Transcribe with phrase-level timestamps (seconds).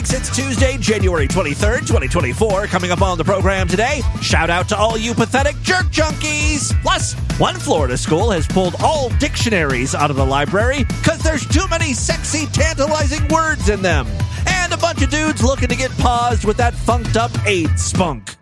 [0.00, 2.68] Freaks, it's Tuesday, January 23rd, 2024.
[2.68, 6.72] Coming up on the program today, shout out to all you pathetic jerk junkies.
[6.80, 11.68] Plus, one Florida school has pulled all dictionaries out of the library because there's too
[11.68, 14.06] many sexy, tantalizing words in them.
[14.46, 18.36] And a bunch of dudes looking to get paused with that funked up AIDS spunk.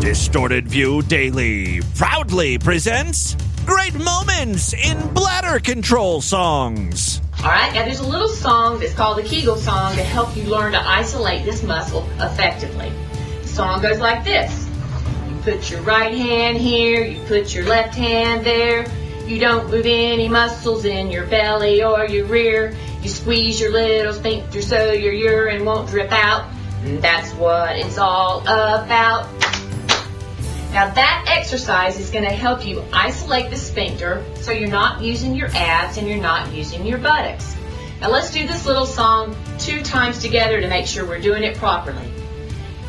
[0.00, 7.22] Distorted View Daily proudly presents great moments in bladder control songs.
[7.40, 10.42] All right, now there's a little song that's called the Kegel song to help you
[10.42, 12.92] learn to isolate this muscle effectively.
[13.42, 14.68] The song goes like this
[15.28, 18.90] You put your right hand here, you put your left hand there.
[19.24, 22.74] You don't move any muscles in your belly or your rear.
[23.02, 26.50] You squeeze your little sphincter so your urine won't drip out.
[26.82, 29.28] And that's what it's all about.
[30.72, 35.34] Now that exercise is going to help you isolate the sphincter so you're not using
[35.34, 37.56] your abs and you're not using your buttocks.
[38.00, 41.56] Now let's do this little song two times together to make sure we're doing it
[41.56, 42.12] properly.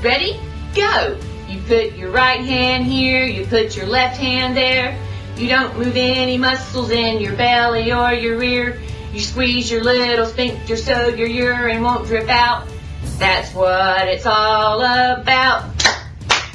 [0.03, 0.39] Ready?
[0.75, 1.17] Go!
[1.47, 4.99] You put your right hand here, you put your left hand there.
[5.35, 8.79] You don't move any muscles in your belly or your rear.
[9.13, 12.67] You squeeze your little sphincter so your urine won't drip out.
[13.17, 15.71] That's what it's all about.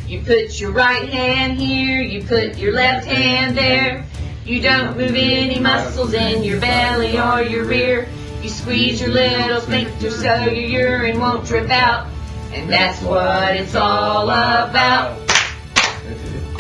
[0.07, 4.05] You put your right hand here, you put your left hand there.
[4.45, 8.07] You don't move any muscles in your belly or your rear.
[8.43, 12.07] You squeeze your little sphincter so your urine won't drip out.
[12.53, 15.19] And that's what it's all about.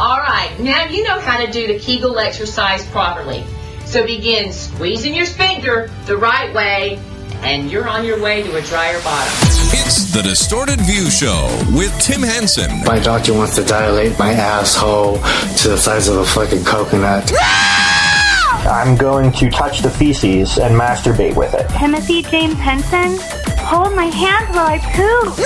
[0.00, 3.44] All right, now you know how to do the Kegel exercise properly.
[3.84, 6.98] So begin squeezing your sphincter the right way,
[7.42, 9.53] and you're on your way to a drier bottom.
[9.76, 12.84] It's the Distorted View Show with Tim Henson.
[12.84, 17.32] My doctor wants to dilate my asshole to the size of a fucking coconut.
[18.70, 21.68] I'm going to touch the feces and masturbate with it.
[21.70, 23.18] Timothy James Henson,
[23.66, 25.38] hold my hand while I poop.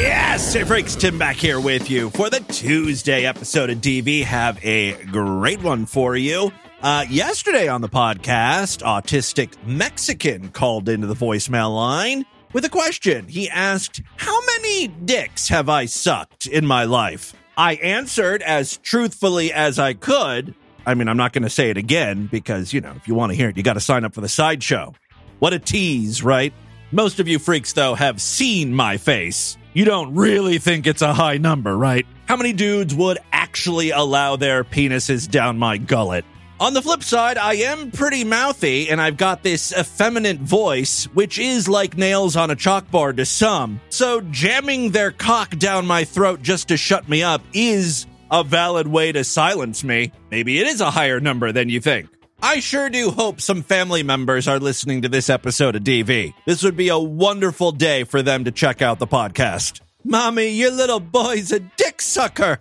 [0.00, 4.22] Yes, it freaks Tim back here with you for the Tuesday episode of DV.
[4.22, 6.52] Have a great one for you.
[6.80, 12.24] Uh, yesterday on the podcast, Autistic Mexican called into the voicemail line
[12.54, 13.28] with a question.
[13.28, 17.34] He asked, How many dicks have I sucked in my life?
[17.58, 20.54] I answered as truthfully as I could.
[20.86, 23.32] I mean, I'm not going to say it again because, you know, if you want
[23.32, 24.94] to hear it, you got to sign up for the sideshow.
[25.38, 26.52] What a tease, right?
[26.92, 29.56] Most of you freaks, though, have seen my face.
[29.72, 32.06] You don't really think it's a high number, right?
[32.26, 36.24] How many dudes would actually allow their penises down my gullet?
[36.60, 41.38] On the flip side, I am pretty mouthy and I've got this effeminate voice, which
[41.38, 43.80] is like nails on a chalkboard to some.
[43.90, 48.86] So jamming their cock down my throat just to shut me up is a valid
[48.86, 50.12] way to silence me.
[50.30, 52.08] Maybe it is a higher number than you think.
[52.40, 56.34] I sure do hope some family members are listening to this episode of DV.
[56.46, 59.80] This would be a wonderful day for them to check out the podcast.
[60.04, 62.60] Mommy, your little boy's a dick sucker.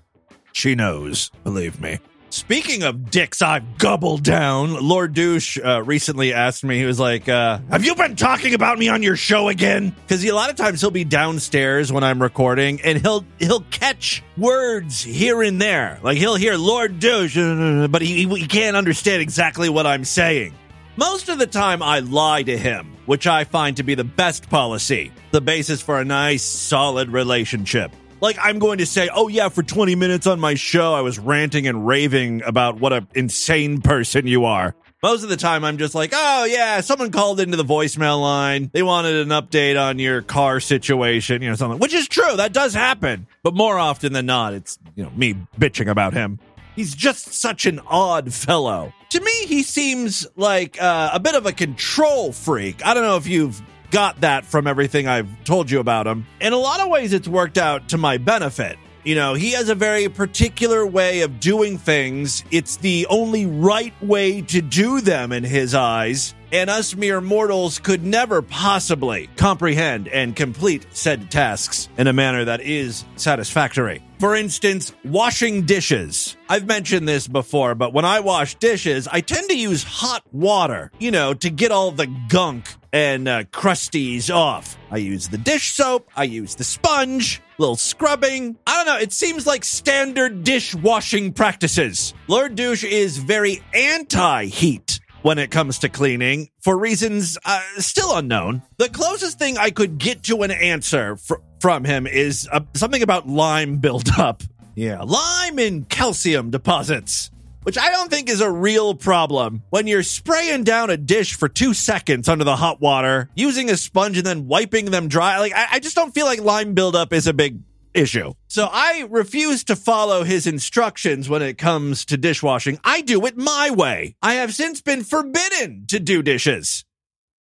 [0.52, 2.00] She knows, believe me.
[2.34, 7.30] Speaking of dicks I've gobbled down, Lord Douche uh, recently asked me, he was like,
[7.30, 9.96] uh, Have you been talking about me on your show again?
[10.02, 14.24] Because a lot of times he'll be downstairs when I'm recording and he'll he'll catch
[14.36, 16.00] words here and there.
[16.02, 20.56] Like he'll hear Lord Douche, but he, he can't understand exactly what I'm saying.
[20.96, 24.50] Most of the time, I lie to him, which I find to be the best
[24.50, 27.92] policy, the basis for a nice, solid relationship.
[28.24, 31.20] Like, I'm going to say, oh, yeah, for 20 minutes on my show, I was
[31.20, 34.74] ranting and raving about what an insane person you are.
[35.04, 38.70] Most of the time, I'm just like, oh, yeah, someone called into the voicemail line.
[38.72, 42.38] They wanted an update on your car situation, you know, something, which is true.
[42.38, 43.28] That does happen.
[43.44, 46.40] But more often than not, it's, you know, me bitching about him.
[46.78, 48.94] He's just such an odd fellow.
[49.10, 52.86] To me, he seems like uh, a bit of a control freak.
[52.86, 53.62] I don't know if you've
[53.94, 56.26] got that from everything I've told you about him.
[56.42, 58.78] In a lot of ways, it's worked out to my benefit.
[59.04, 62.44] You know, he has a very particular way of doing things.
[62.50, 66.34] It's the only right way to do them in his eyes.
[66.52, 72.46] And us mere mortals could never possibly comprehend and complete said tasks in a manner
[72.46, 74.02] that is satisfactory.
[74.24, 76.38] For instance, washing dishes.
[76.48, 80.94] I've mentioned this before, but when I wash dishes, I tend to use hot water,
[80.98, 84.78] you know, to get all the gunk and uh, crusties off.
[84.90, 88.56] I use the dish soap, I use the sponge, little scrubbing.
[88.66, 92.14] I don't know, it seems like standard dishwashing practices.
[92.30, 98.16] Lord Douche is very anti heat when it comes to cleaning for reasons uh, still
[98.16, 98.62] unknown.
[98.78, 103.02] The closest thing I could get to an answer fr- from him is uh, something
[103.02, 104.44] about lime buildup.
[104.76, 107.30] Yeah, lime and calcium deposits.
[107.64, 109.64] which I don't think is a real problem.
[109.70, 113.78] When you're spraying down a dish for two seconds under the hot water, using a
[113.78, 117.14] sponge and then wiping them dry, like I, I just don't feel like lime buildup
[117.14, 117.60] is a big
[117.94, 118.34] issue.
[118.48, 122.80] So I refuse to follow his instructions when it comes to dishwashing.
[122.84, 124.16] I do it my way.
[124.22, 126.86] I have since been forbidden to do dishes.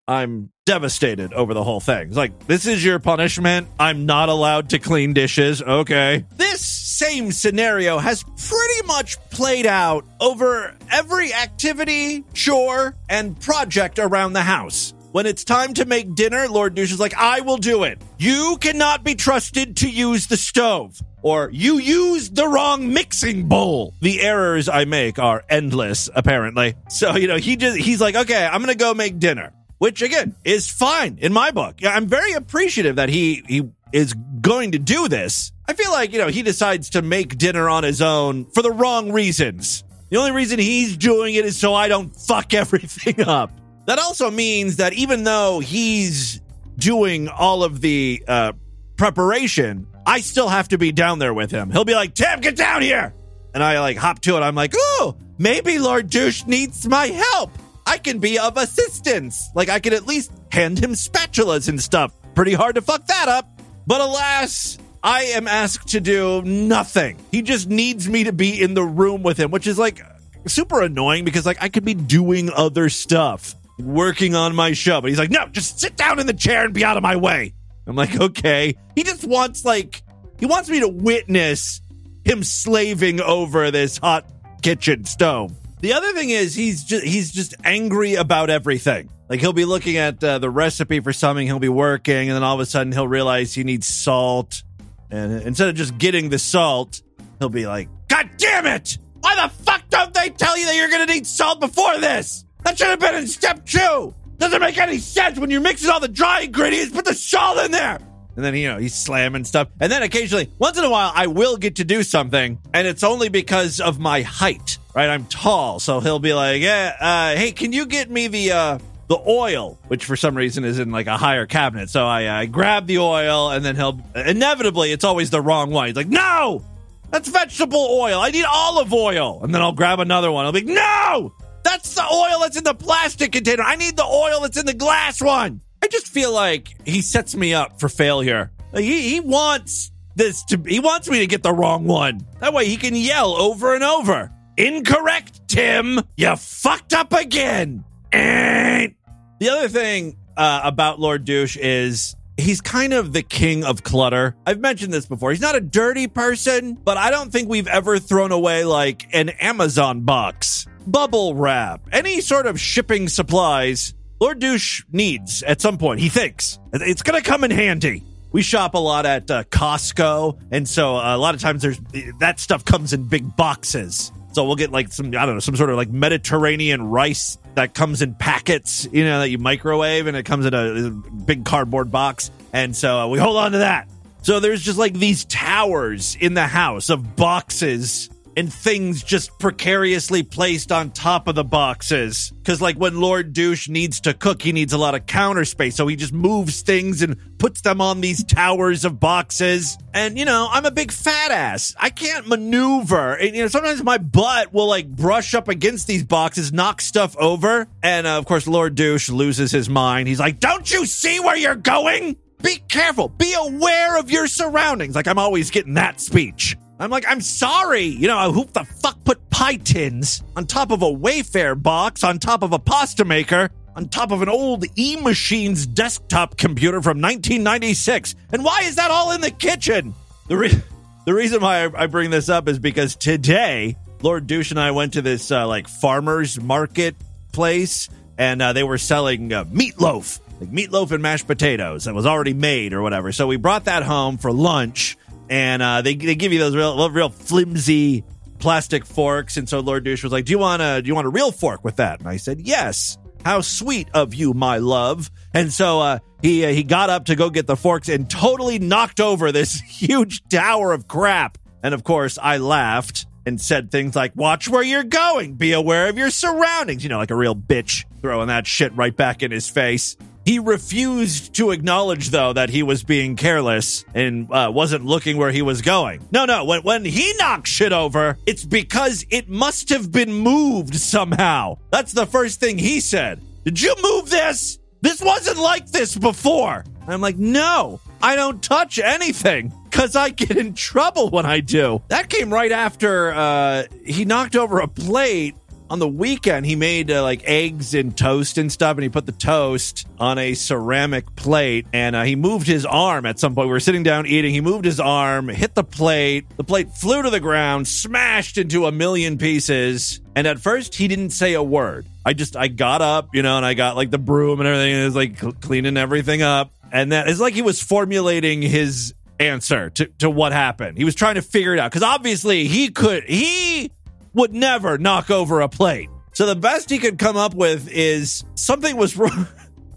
[0.08, 2.08] I'm devastated over the whole thing.
[2.08, 3.68] It's like, this is your punishment.
[3.78, 5.62] I'm not allowed to clean dishes.
[5.62, 6.24] Okay.
[6.36, 14.32] This same scenario has pretty much played out over every activity, chore, and project around
[14.32, 14.92] the house.
[15.12, 18.00] When it's time to make dinner, Lord Douche is like, I will do it.
[18.18, 21.00] You cannot be trusted to use the stove.
[21.22, 23.94] Or you used the wrong mixing bowl.
[24.00, 26.74] The errors I make are endless, apparently.
[26.88, 30.32] So, you know, he just, he's like, okay, I'm to go make dinner which again
[30.44, 31.74] is fine in my book.
[31.84, 35.50] I'm very appreciative that he he is going to do this.
[35.66, 38.70] I feel like, you know, he decides to make dinner on his own for the
[38.70, 39.82] wrong reasons.
[40.10, 43.50] The only reason he's doing it is so I don't fuck everything up.
[43.86, 46.40] That also means that even though he's
[46.76, 48.52] doing all of the uh,
[48.96, 51.70] preparation, I still have to be down there with him.
[51.70, 53.12] He'll be like, Tim, get down here.
[53.54, 54.40] And I like hop to it.
[54.40, 57.50] I'm like, oh, maybe Lord Douche needs my help.
[57.84, 59.50] I can be of assistance.
[59.54, 62.14] Like I can at least hand him spatulas and stuff.
[62.34, 63.60] Pretty hard to fuck that up.
[63.86, 67.18] But alas, I am asked to do nothing.
[67.30, 70.00] He just needs me to be in the room with him, which is like
[70.46, 75.00] super annoying because like I could be doing other stuff, working on my show.
[75.00, 77.16] But he's like, no, just sit down in the chair and be out of my
[77.16, 77.54] way.
[77.86, 78.76] I'm like, okay.
[78.94, 80.02] He just wants like
[80.38, 81.80] he wants me to witness
[82.24, 84.26] him slaving over this hot
[84.62, 85.52] kitchen stove.
[85.80, 89.10] The other thing is he's just he's just angry about everything.
[89.28, 92.42] Like he'll be looking at uh, the recipe for something, he'll be working, and then
[92.42, 94.62] all of a sudden he'll realize he needs salt,
[95.10, 97.02] and instead of just getting the salt,
[97.38, 98.98] he'll be like, "God damn it!
[99.20, 102.44] Why the fuck don't they tell you that you're gonna need salt before this?
[102.64, 104.14] That should have been in step two.
[104.38, 106.94] Doesn't make any sense when you're mixing all the dry ingredients.
[106.94, 107.98] Put the salt in there."
[108.34, 109.68] And then, you know, he's slamming stuff.
[109.78, 113.04] And then occasionally, once in a while, I will get to do something, and it's
[113.04, 115.08] only because of my height right?
[115.08, 118.78] I'm tall, so he'll be like, "Yeah, uh, hey, can you get me the uh,
[119.08, 121.90] the oil?" Which for some reason is in like a higher cabinet.
[121.90, 125.86] So I, I grab the oil, and then he'll inevitably it's always the wrong one.
[125.86, 126.64] He's like, "No,
[127.10, 128.20] that's vegetable oil.
[128.20, 130.44] I need olive oil." And then I'll grab another one.
[130.44, 131.32] I'll be, like, "No,
[131.72, 133.62] that's the oil that's in the plastic container.
[133.62, 137.34] I need the oil that's in the glass one." I just feel like he sets
[137.34, 138.52] me up for failure.
[138.72, 142.20] Like he, he wants this to be he wants me to get the wrong one.
[142.40, 144.30] That way he can yell over and over.
[144.56, 146.00] Incorrect, Tim.
[146.16, 147.84] You fucked up again.
[148.12, 148.94] And
[149.40, 154.36] the other thing uh, about Lord Douche is he's kind of the king of clutter.
[154.46, 155.30] I've mentioned this before.
[155.30, 159.30] He's not a dirty person, but I don't think we've ever thrown away like an
[159.30, 163.94] Amazon box, bubble wrap, any sort of shipping supplies.
[164.20, 166.00] Lord Douche needs at some point.
[166.00, 168.02] He thinks it's going to come in handy.
[168.30, 171.78] We shop a lot at uh, Costco, and so uh, a lot of times there's
[172.20, 174.10] that stuff comes in big boxes.
[174.32, 177.74] So we'll get like some, I don't know, some sort of like Mediterranean rice that
[177.74, 181.44] comes in packets, you know, that you microwave and it comes in a, a big
[181.44, 182.30] cardboard box.
[182.52, 183.88] And so uh, we hold on to that.
[184.22, 190.22] So there's just like these towers in the house of boxes and things just precariously
[190.22, 192.32] placed on top of the boxes.
[192.38, 195.76] Because, like, when Lord Douche needs to cook, he needs a lot of counter space.
[195.76, 199.78] So he just moves things and puts them on these towers of boxes.
[199.94, 201.74] And, you know, I'm a big fat ass.
[201.78, 203.14] I can't maneuver.
[203.14, 207.16] And, you know, sometimes my butt will, like, brush up against these boxes, knock stuff
[207.18, 207.68] over.
[207.82, 210.08] And, uh, of course, Lord Douche loses his mind.
[210.08, 212.16] He's like, Don't you see where you're going?
[212.42, 213.08] Be careful.
[213.08, 214.96] Be aware of your surroundings.
[214.96, 216.56] Like, I'm always getting that speech.
[216.78, 217.84] I'm like, I'm sorry.
[217.84, 222.18] You know, who the fuck put pie tins on top of a Wayfair box, on
[222.18, 227.00] top of a pasta maker, on top of an old E Machines desktop computer from
[227.00, 228.14] 1996?
[228.32, 229.94] And why is that all in the kitchen?
[230.28, 230.62] The, re-
[231.06, 234.72] the reason why I, I bring this up is because today, Lord Douche and I
[234.72, 236.96] went to this uh, like farmer's market
[237.32, 237.88] place,
[238.18, 242.34] and uh, they were selling uh, meatloaf, like meatloaf and mashed potatoes that was already
[242.34, 243.12] made or whatever.
[243.12, 244.96] So we brought that home for lunch
[245.32, 248.04] and uh, they they give you those real real flimsy
[248.38, 249.38] plastic forks.
[249.38, 251.32] And so Lord Douche was like, "Do you want a do you want a real
[251.32, 255.08] fork with that?" And I said, "Yes." How sweet of you, my love.
[255.32, 258.58] And so uh, he uh, he got up to go get the forks and totally
[258.58, 261.38] knocked over this huge tower of crap.
[261.62, 265.88] And of course, I laughed and said things like, Watch where you're going, be aware
[265.88, 266.82] of your surroundings.
[266.82, 269.96] You know, like a real bitch throwing that shit right back in his face.
[270.24, 275.32] He refused to acknowledge, though, that he was being careless and uh, wasn't looking where
[275.32, 276.06] he was going.
[276.12, 276.44] No, no.
[276.44, 281.58] When, when he knocks shit over, it's because it must have been moved somehow.
[281.70, 283.20] That's the first thing he said.
[283.44, 284.58] Did you move this?
[284.80, 286.64] This wasn't like this before.
[286.86, 291.82] I'm like, no, I don't touch anything because I get in trouble when I do.
[291.88, 295.36] That came right after uh, he knocked over a plate
[295.72, 299.06] on the weekend he made uh, like eggs and toast and stuff and he put
[299.06, 303.48] the toast on a ceramic plate and uh, he moved his arm at some point.
[303.48, 304.34] We were sitting down eating.
[304.34, 306.26] He moved his arm hit the plate.
[306.36, 310.88] The plate flew to the ground smashed into a million pieces and at first he
[310.88, 311.86] didn't say a word.
[312.04, 314.74] I just i got up you know and i got like the broom and everything
[314.74, 318.42] and it was like cl- cleaning everything up and that it's like he was formulating
[318.42, 320.76] his answer to, to what happened.
[320.76, 323.70] He was trying to figure it out because obviously he could he
[324.14, 325.88] would never knock over a plate.
[326.12, 329.26] So the best he could come up with is something was wrong.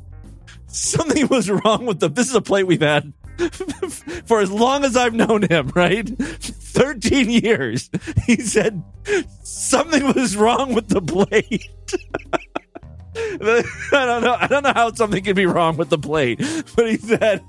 [0.68, 2.10] something was wrong with the.
[2.10, 3.14] This is a plate we've had
[4.26, 6.08] for as long as I've known him, right?
[6.20, 7.90] 13 years.
[8.26, 8.84] He said
[9.44, 11.70] something was wrong with the plate.
[13.18, 14.36] I don't know.
[14.38, 16.40] I don't know how something could be wrong with the plate,
[16.76, 17.44] but he said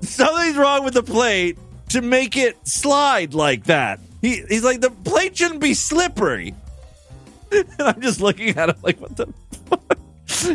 [0.00, 1.56] something's wrong with the plate
[1.90, 4.00] to make it slide like that.
[4.20, 6.54] He, he's like, the plate shouldn't be slippery.
[7.50, 9.32] And I'm just looking at him like, what the
[9.70, 9.98] fuck?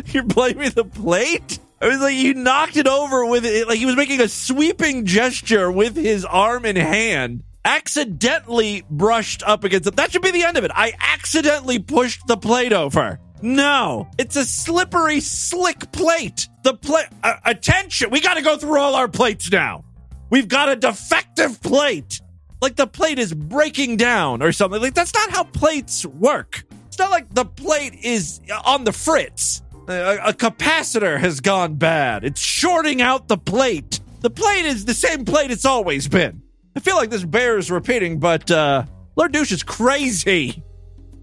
[0.14, 1.58] You're blaming the plate?
[1.80, 3.66] I was like, you knocked it over with it.
[3.66, 9.64] Like he was making a sweeping gesture with his arm and hand, accidentally brushed up
[9.64, 9.96] against it.
[9.96, 10.70] That should be the end of it.
[10.74, 13.18] I accidentally pushed the plate over.
[13.42, 16.48] No, it's a slippery, slick plate.
[16.62, 19.84] The plate, uh, attention, we got to go through all our plates now.
[20.30, 22.20] We've got a defective plate
[22.64, 24.80] like the plate is breaking down or something.
[24.80, 26.64] Like that's not how plates work.
[26.86, 29.62] It's not like the plate is on the fritz.
[29.86, 32.24] A, a, capacitor has gone bad.
[32.24, 34.00] It's shorting out the plate.
[34.20, 36.42] The plate is the same plate it's always been.
[36.74, 40.62] I feel like this bears repeating, but uh Lord Douche is crazy.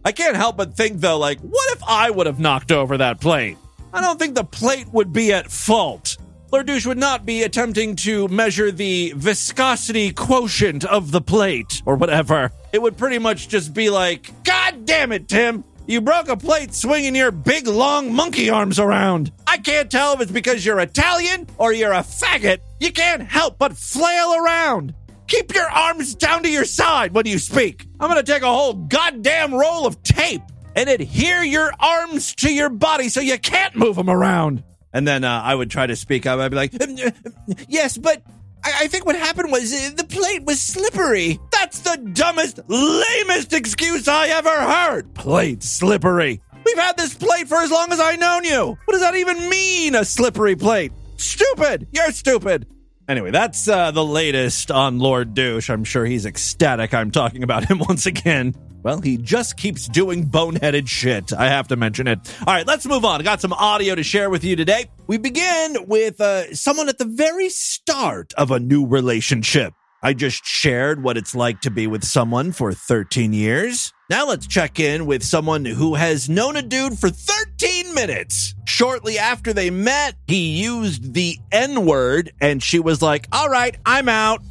[0.05, 3.19] I can't help but think though, like, what if I would have knocked over that
[3.19, 3.57] plate?
[3.93, 6.17] I don't think the plate would be at fault.
[6.51, 11.95] Lord Douche would not be attempting to measure the viscosity quotient of the plate or
[11.95, 12.51] whatever.
[12.73, 15.63] It would pretty much just be like, God damn it, Tim!
[15.87, 19.31] You broke a plate swinging your big long monkey arms around.
[19.47, 22.59] I can't tell if it's because you're Italian or you're a faggot.
[22.81, 24.93] You can't help but flail around.
[25.27, 27.87] Keep your arms down to your side when you speak.
[27.99, 30.41] I'm gonna take a whole goddamn roll of tape
[30.75, 34.63] and adhere your arms to your body so you can't move them around.
[34.93, 36.39] And then uh, I would try to speak up.
[36.39, 38.21] I'd be like, "Um, uh, yes, but
[38.63, 41.39] I, I think what happened was uh, the plate was slippery.
[41.51, 45.13] That's the dumbest, lamest excuse I ever heard.
[45.13, 46.41] Plate slippery.
[46.65, 48.77] We've had this plate for as long as I've known you.
[48.85, 50.91] What does that even mean, a slippery plate?
[51.17, 51.87] Stupid.
[51.91, 52.67] You're stupid.
[53.07, 55.69] Anyway, that's uh, the latest on Lord Douche.
[55.69, 58.55] I'm sure he's ecstatic I'm talking about him once again.
[58.83, 61.33] Well, he just keeps doing boneheaded shit.
[61.33, 62.19] I have to mention it.
[62.39, 63.21] All right, let's move on.
[63.21, 64.89] I got some audio to share with you today.
[65.07, 69.73] We begin with uh, someone at the very start of a new relationship.
[70.03, 73.93] I just shared what it's like to be with someone for 13 years.
[74.09, 78.55] Now let's check in with someone who has known a dude for 13 minutes.
[78.65, 83.77] Shortly after they met, he used the N word and she was like, All right,
[83.85, 84.41] I'm out.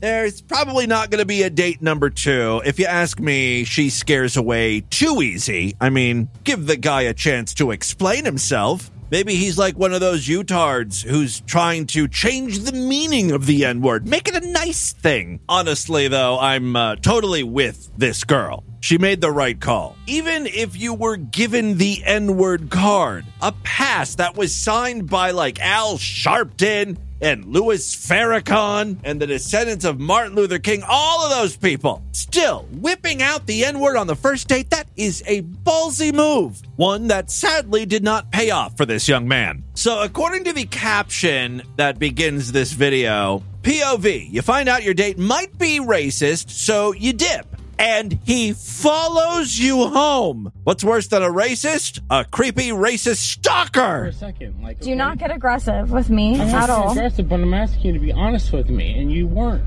[0.00, 2.62] There's probably not going to be a date number two.
[2.64, 5.76] If you ask me, she scares away too easy.
[5.78, 8.90] I mean, give the guy a chance to explain himself.
[9.10, 13.66] Maybe he's like one of those utards who's trying to change the meaning of the
[13.66, 15.40] N word, make it a nice thing.
[15.48, 18.64] Honestly, though, I'm uh, totally with this girl.
[18.80, 19.96] She made the right call.
[20.06, 25.32] Even if you were given the N word card, a pass that was signed by
[25.32, 31.30] like Al Sharpton and Louis Farrakhan and the descendants of Martin Luther King, all of
[31.30, 35.42] those people, still whipping out the N word on the first date, that is a
[35.42, 36.62] ballsy move.
[36.76, 39.64] One that sadly did not pay off for this young man.
[39.74, 45.18] So, according to the caption that begins this video, POV, you find out your date
[45.18, 47.49] might be racist, so you dip
[47.80, 50.52] and he follows you home.
[50.64, 52.00] What's worse than a racist?
[52.10, 54.02] A creepy racist stalker.
[54.02, 56.90] For a second, like Do not get aggressive with me I'm at not all.
[56.92, 59.64] aggressive, but I'm asking you to be honest with me, and you weren't.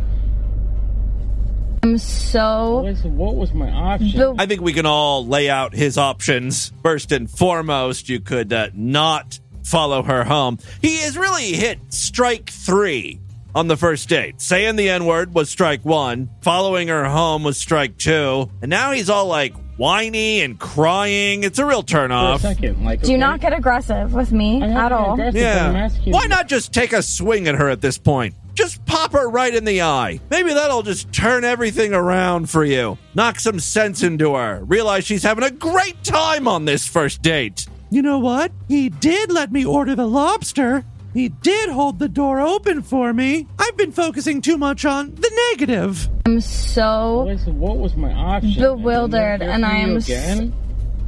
[1.81, 2.81] I'm so.
[2.85, 4.17] Listen, what was my option?
[4.17, 6.71] The- I think we can all lay out his options.
[6.83, 10.59] First and foremost, you could uh, not follow her home.
[10.81, 13.19] He has really hit strike three
[13.55, 14.41] on the first date.
[14.41, 18.91] Saying the N word was strike one, following her home was strike two, and now
[18.91, 21.43] he's all like whiny and crying.
[21.43, 22.39] It's a real For a turnoff.
[22.39, 23.01] second, like.
[23.01, 23.17] Do okay?
[23.17, 25.13] not get aggressive with me at all?
[25.13, 26.11] aggressive, but I'm Yeah.
[26.13, 28.35] Why not just take a swing at her at this point?
[28.53, 30.19] Just pop her right in the eye.
[30.29, 32.99] Maybe that'll just turn everything around for you.
[33.15, 34.63] Knock some sense into her.
[34.65, 37.65] Realize she's having a great time on this first date.
[37.89, 38.51] You know what?
[38.67, 40.85] He did let me order the lobster.
[41.13, 43.47] He did hold the door open for me.
[43.59, 46.09] I've been focusing too much on the negative.
[46.25, 48.61] I'm so Listen, what was my option?
[48.61, 50.53] Bewildered, Never and I am again.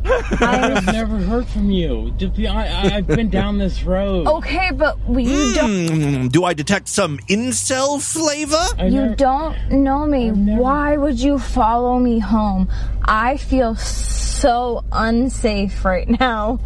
[0.07, 2.13] I've never heard from you.
[2.47, 4.27] I, I, I've been down this road.
[4.27, 5.87] okay, but you don't.
[5.89, 8.63] Hmm, do I detect some incel flavor?
[8.77, 10.29] I You never- don't know me.
[10.29, 12.69] never- Why would you follow me home?
[13.03, 16.59] I feel so unsafe right now.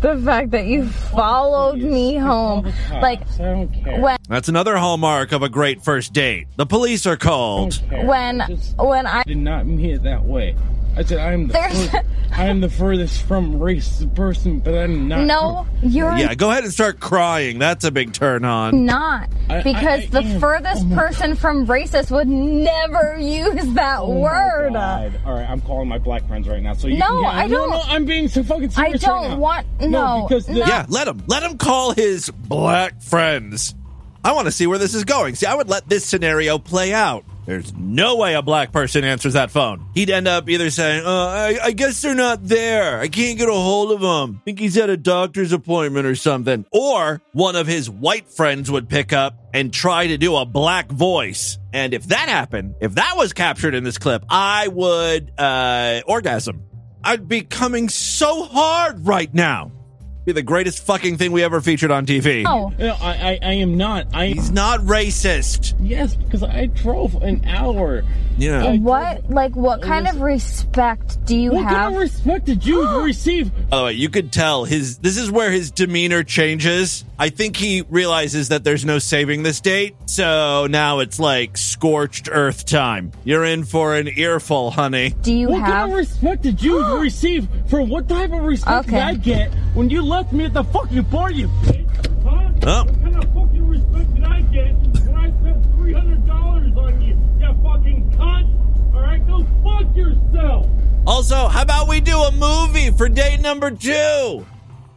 [0.00, 4.00] The fact that you followed me home, like I don't care.
[4.00, 6.46] when That's another hallmark of a great first date.
[6.56, 7.82] The police are called.
[7.90, 8.40] when
[8.78, 10.54] when I did not mean it that way.
[10.98, 12.02] I said I am the fur-
[12.32, 15.20] I am the furthest from racist person, but I'm not.
[15.26, 17.58] no, you're Yeah, go ahead and start crying.
[17.60, 18.84] That's a big turn on.
[18.84, 20.40] not I- because I- I the am.
[20.40, 24.72] furthest Oh my person from racist would never use that Oh my word.
[24.72, 25.20] God.
[25.24, 26.74] All right, I'm calling my black friends right now.
[26.74, 29.22] So you No, can get, I don't- no, I'm being so fucking I serious don't
[29.22, 29.36] right now.
[29.38, 30.66] want- no, because the, no.
[30.66, 31.22] Yeah, let him.
[31.28, 33.74] Let him call his black friends.
[34.24, 35.36] I want to see where this is going.
[35.36, 37.24] See, I would let this scenario play out.
[37.48, 39.88] There's no way a black person answers that phone.
[39.94, 43.00] He'd end up either saying, uh, I, I guess they're not there.
[43.00, 44.42] I can't get a hold of him.
[44.44, 46.66] think he's at a doctor's appointment or something.
[46.70, 50.90] Or one of his white friends would pick up and try to do a black
[50.90, 51.56] voice.
[51.72, 56.64] And if that happened, if that was captured in this clip, I would uh, orgasm.
[57.02, 59.72] I'd be coming so hard right now.
[60.28, 62.42] Be the greatest fucking thing we ever featured on TV.
[62.42, 64.08] No, No, I, I, I am not.
[64.12, 65.74] I He's not racist.
[65.80, 68.02] yes, because I drove an hour.
[68.36, 68.74] Yeah.
[68.74, 71.72] what like what kind of respect do you What have?
[71.72, 73.50] What kind of respect did you receive?
[73.70, 74.98] By the way, you could tell his.
[74.98, 77.06] This is where his demeanor changes.
[77.20, 82.28] I think he realizes that there's no saving this date, so now it's like scorched
[82.30, 83.10] earth time.
[83.24, 85.10] You're in for an earful, honey.
[85.22, 88.96] do you What kind of respect did you receive for what type of respect Okay.
[88.98, 91.84] did I get when you left me at the fucking bar, you bitch?
[92.22, 92.50] Huh?
[92.66, 92.84] Oh.
[92.84, 94.72] What kind of fucking respect did I get
[95.06, 98.94] when I spent three hundred dollars on you, you fucking cunt?
[98.94, 100.66] All right, go fuck yourself.
[101.06, 104.46] Also, how about we do a movie for date number two?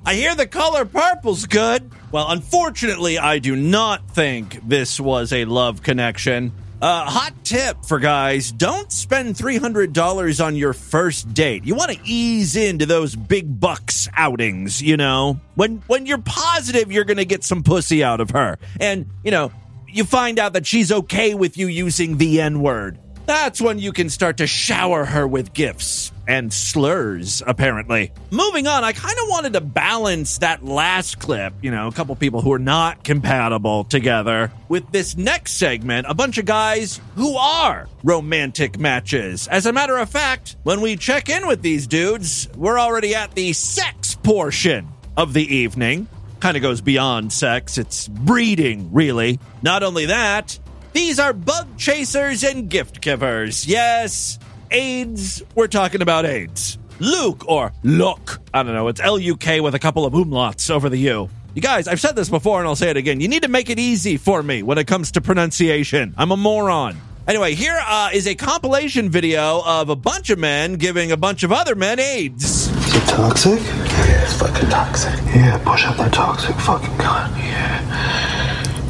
[0.04, 1.92] I hear the color purple's good.
[2.12, 6.54] Well, unfortunately, I do not think this was a love connection.
[6.82, 11.64] Uh, hot tip for guys don't spend $300 on your first date.
[11.66, 15.40] You want to ease into those big bucks outings, you know?
[15.54, 18.58] When, when you're positive you're going to get some pussy out of her.
[18.80, 19.52] And, you know,
[19.88, 22.98] you find out that she's okay with you using the N word.
[23.28, 28.10] That's when you can start to shower her with gifts and slurs, apparently.
[28.30, 32.16] Moving on, I kind of wanted to balance that last clip, you know, a couple
[32.16, 37.36] people who are not compatible together, with this next segment, a bunch of guys who
[37.36, 39.50] are romantic matches.
[39.50, 43.36] As a matter of fact, when we check in with these dudes, we're already at
[43.36, 46.08] the sex portion of the evening.
[46.40, 49.38] Kind of goes beyond sex, it's breeding, really.
[49.62, 50.58] Not only that,
[50.94, 53.68] these are bug chasers and gift givers.
[53.68, 54.40] Yes,
[54.72, 55.44] AIDS.
[55.56, 56.78] We're talking about AIDS.
[57.00, 58.40] Luke or look.
[58.54, 58.88] I don't know.
[58.88, 61.30] It's L U K with a couple of umlauts over the U.
[61.54, 63.20] You guys, I've said this before and I'll say it again.
[63.20, 66.14] You need to make it easy for me when it comes to pronunciation.
[66.18, 66.96] I'm a moron.
[67.28, 71.44] Anyway, here uh, is a compilation video of a bunch of men giving a bunch
[71.44, 72.68] of other men AIDS.
[72.68, 73.60] Is it toxic?
[73.62, 75.14] Yeah, it's fucking toxic.
[75.26, 77.32] Yeah, push up that toxic fucking gun.
[77.38, 77.82] Yeah.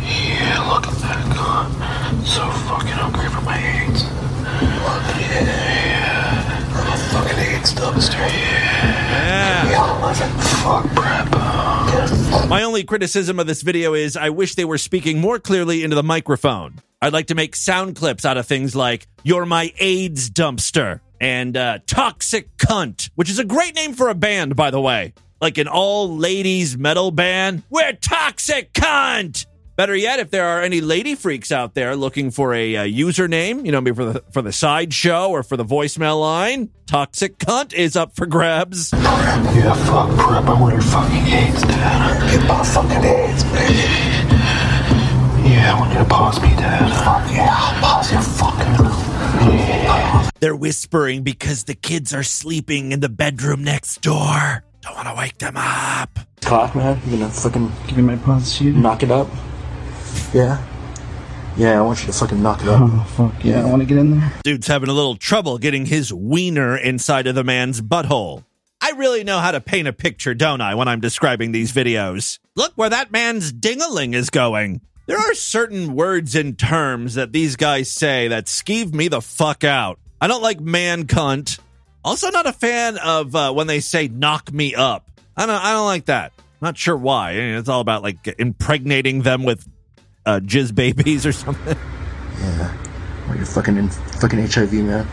[0.01, 2.25] Yeah, look at that gun.
[2.25, 3.20] So fucking hungry
[8.09, 9.69] Yeah.
[9.69, 12.47] Yeah.
[12.49, 15.95] My only criticism of this video is I wish they were speaking more clearly into
[15.95, 16.79] the microphone.
[17.01, 21.55] I'd like to make sound clips out of things like, You're my AIDS dumpster, and
[21.57, 25.13] uh, Toxic Cunt, which is a great name for a band, by the way.
[25.39, 27.63] Like an all ladies metal band.
[27.69, 29.45] We're Toxic Cunt!
[29.81, 33.65] Better yet, if there are any lady freaks out there looking for a uh, username,
[33.65, 37.73] you know, maybe for the for the sideshow or for the voicemail line, Toxic Cunt
[37.73, 38.93] is up for grabs.
[38.93, 40.43] Yeah, fuck prep.
[40.43, 42.31] I want your fucking AIDS, Dad.
[42.31, 43.73] Get my fucking AIDS, baby.
[45.49, 46.87] Yeah, I want you to pause me, Dad.
[47.03, 48.85] Fuck yeah, I'll pause your fucking.
[49.49, 50.29] Yeah.
[50.41, 54.63] They're whispering because the kids are sleeping in the bedroom next door.
[54.81, 56.19] Don't want to wake them up.
[56.41, 57.01] Clock, man.
[57.07, 58.75] You gonna fucking give me my pause sheet?
[58.75, 59.27] Knock it up.
[60.33, 60.63] Yeah.
[61.57, 62.81] Yeah, I want you to fucking knock it up.
[62.81, 64.33] Oh, fuck yeah, I want to get in there.
[64.43, 68.45] Dude's having a little trouble getting his wiener inside of the man's butthole.
[68.79, 72.39] I really know how to paint a picture, don't I, when I'm describing these videos?
[72.55, 74.81] Look where that man's dingaling is going.
[75.07, 79.63] There are certain words and terms that these guys say that skeeve me the fuck
[79.63, 79.99] out.
[80.21, 81.59] I don't like man cunt.
[82.03, 85.11] Also, not a fan of uh, when they say knock me up.
[85.35, 85.55] I don't.
[85.55, 86.33] I don't like that.
[86.61, 87.33] Not sure why.
[87.33, 89.67] It's all about like impregnating them with
[90.25, 91.77] uh, jizz babies or something.
[92.39, 93.29] Yeah.
[93.29, 95.07] Or you're fucking in fucking HIV, man.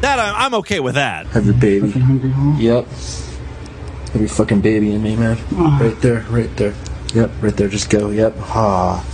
[0.00, 1.26] That I'm, I'm okay with that.
[1.28, 1.90] Have your baby.
[1.90, 2.56] Hungry home.
[2.60, 2.86] Yep.
[2.86, 5.38] Have your fucking baby in me, man.
[5.52, 6.74] Right there, right there.
[7.14, 7.68] Yep, right there.
[7.68, 8.10] Just go.
[8.10, 8.34] Yep.
[8.40, 9.04] Ah.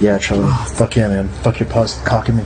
[0.00, 0.50] Yeah, Charlie.
[0.74, 1.28] Fuck yeah, man.
[1.28, 2.44] Fuck your paws cocking me.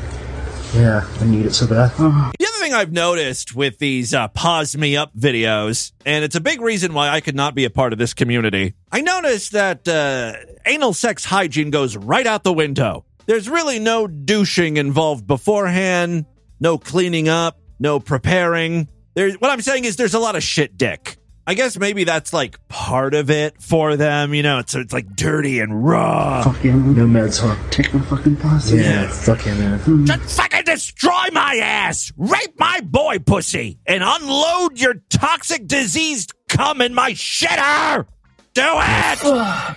[0.74, 1.92] Yeah, I need it so bad.
[1.96, 6.40] The other thing I've noticed with these uh, pause me up videos, and it's a
[6.40, 9.87] big reason why I could not be a part of this community, I noticed that
[9.87, 10.32] uh,
[10.66, 13.04] anal sex hygiene goes right out the window.
[13.26, 16.26] There's really no douching involved beforehand,
[16.58, 18.88] no cleaning up, no preparing.
[19.14, 21.18] What I'm saying is there's a lot of shit dick.
[21.46, 24.61] I guess maybe that's like part of it for them, you know.
[24.61, 26.42] It's it's like dirty and raw.
[26.42, 26.94] Fuck yeah, man.
[26.94, 27.54] No meds, huh?
[27.70, 28.72] Take my fucking paws.
[28.72, 29.78] Yeah, fuck yeah, man.
[29.80, 30.04] Hmm.
[30.07, 36.80] Just fucking destroy my ass, rape my boy pussy, and unload your toxic diseased cum
[36.80, 38.07] in my shitter.
[38.54, 39.76] Do it.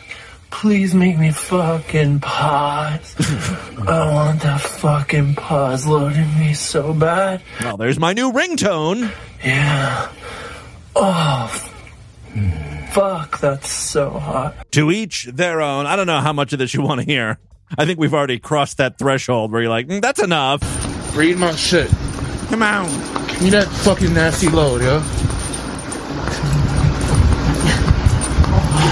[0.50, 3.16] Please make me fucking pause.
[3.20, 7.42] I want that fucking pause loading me so bad.
[7.62, 9.12] Well, there's my new ringtone.
[9.44, 10.10] Yeah.
[11.00, 11.72] Oh,
[12.92, 14.56] fuck, that's so hot.
[14.72, 15.86] To each their own.
[15.86, 17.38] I don't know how much of this you want to hear.
[17.78, 20.62] I think we've already crossed that threshold where you're like, "Mm, that's enough.
[21.16, 21.90] Read my shit.
[22.50, 22.86] Come on.
[23.28, 25.00] Give me that fucking nasty load, yo.
[25.00, 25.08] Give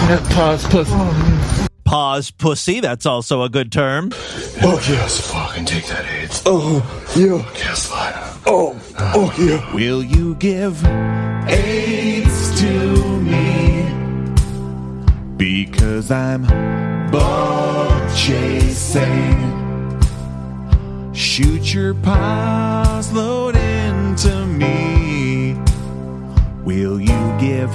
[0.01, 1.69] me that pause pussy.
[1.85, 2.79] Pause pussy.
[2.81, 4.11] That's also a good term.
[4.61, 6.43] Oh yes, fucking take that AIDS.
[6.45, 6.83] Oh
[7.15, 8.34] yeah, yes, fine.
[8.47, 9.73] Oh, oh yeah.
[9.73, 10.85] Will you give
[11.47, 13.89] AIDS to me?
[15.35, 16.43] Because I'm
[17.11, 19.41] bug chasing.
[21.13, 25.57] Shoot your paws, load into me.
[26.63, 27.71] Will you give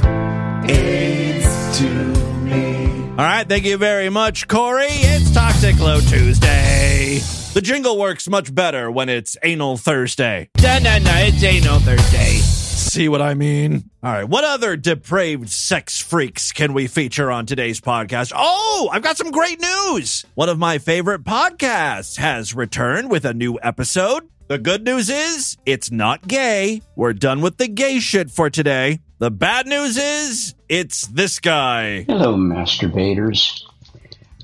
[0.70, 2.39] AIDS to me?
[2.52, 4.86] All right, thank you very much, Corey.
[4.88, 7.20] It's Toxic Low Tuesday.
[7.52, 10.48] The jingle works much better when it's Anal Thursday.
[10.62, 12.36] No, no, no, it's Anal Thursday.
[12.38, 13.90] See what I mean?
[14.02, 18.32] All right, what other depraved sex freaks can we feature on today's podcast?
[18.34, 20.24] Oh, I've got some great news.
[20.34, 24.28] One of my favorite podcasts has returned with a new episode.
[24.48, 26.82] The good news is it's not gay.
[26.96, 29.00] We're done with the gay shit for today.
[29.20, 32.04] The bad news is it's this guy.
[32.04, 33.60] Hello, masturbators.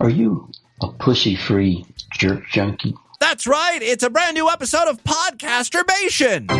[0.02, 0.50] Are you
[0.82, 2.94] a pussy free jerk junkie?
[3.18, 3.78] That's right.
[3.80, 6.50] It's a brand new episode of Podcasturbation.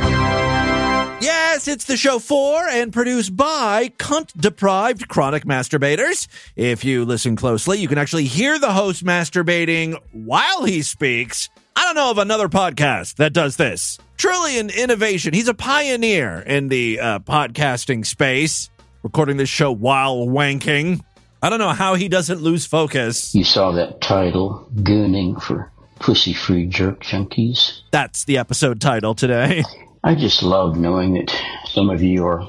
[1.20, 6.26] Yes, it's the show for and produced by cunt deprived chronic masturbators.
[6.56, 11.50] If you listen closely, you can actually hear the host masturbating while he speaks.
[11.78, 13.98] I don't know of another podcast that does this.
[14.16, 15.34] Truly an innovation.
[15.34, 18.70] He's a pioneer in the uh, podcasting space,
[19.02, 21.02] recording this show while wanking.
[21.42, 23.34] I don't know how he doesn't lose focus.
[23.34, 27.82] You saw that title, Gooning for Pussy Free Jerk Junkies.
[27.90, 29.62] That's the episode title today.
[30.02, 31.30] I just love knowing that
[31.66, 32.48] some of you are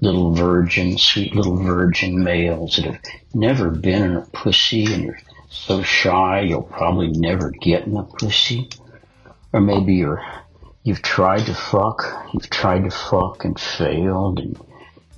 [0.00, 3.00] little virgin, sweet little virgin males that have
[3.34, 5.18] never been in a pussy and you're
[5.52, 8.68] so shy you'll probably never get in a pussy.
[9.52, 10.24] Or maybe you're
[10.82, 14.58] you've tried to fuck, you've tried to fuck and failed and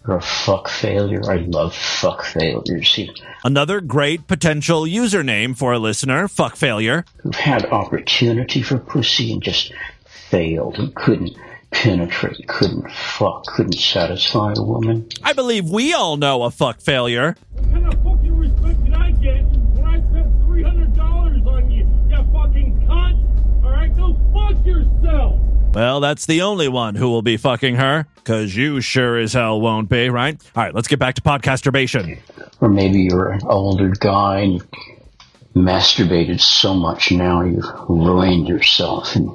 [0.06, 1.22] you're a fuck failure.
[1.30, 2.90] I love fuck failures.
[2.90, 3.10] See,
[3.44, 7.04] Another great potential username for a listener, fuck failure.
[7.22, 9.72] who've had opportunity for pussy and just
[10.04, 11.30] failed and couldn't
[11.70, 15.08] penetrate, couldn't fuck, couldn't satisfy a woman.
[15.22, 17.36] I believe we all know a fuck failure.
[17.52, 21.70] What kind of fucking respect did I get when I spent three hundred dollars on
[21.70, 23.64] you, you fucking cunt?
[23.64, 24.14] All right, go
[24.48, 25.40] fuck yourself.
[25.74, 29.60] Well, that's the only one who will be fucking her, because you sure as hell
[29.60, 30.40] won't be, right?
[30.54, 32.18] All right, let's get back to podcasturbation.
[32.60, 34.68] Or maybe you're an older guy and you've
[35.54, 39.30] masturbated so much now you've ruined yourself and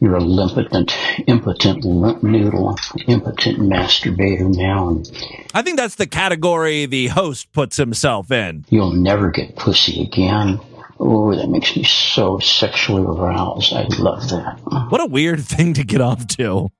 [0.00, 5.10] you're a impotent, impotent limp noodle, impotent masturbator now and
[5.54, 8.64] I think that's the category the host puts himself in.
[8.68, 10.60] you'll never get pussy again.
[11.00, 13.72] Oh, that makes me so sexually aroused.
[13.72, 14.58] I love that.
[14.90, 16.70] What a weird thing to get off to.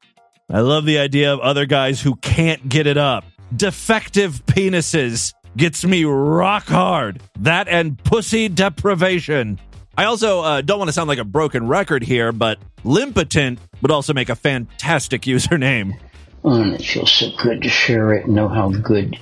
[0.51, 3.25] I love the idea of other guys who can't get it up.
[3.55, 7.21] Defective penises gets me rock hard.
[7.41, 9.61] That and pussy deprivation.
[9.97, 13.91] I also uh, don't want to sound like a broken record here, but Limpotent would
[13.91, 15.99] also make a fantastic username.
[16.45, 19.19] Oh, and it feels so good to share it and know how good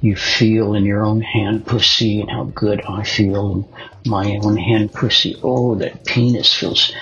[0.00, 4.56] you feel in your own hand pussy and how good I feel in my own
[4.56, 5.36] hand pussy.
[5.42, 6.92] Oh, that penis feels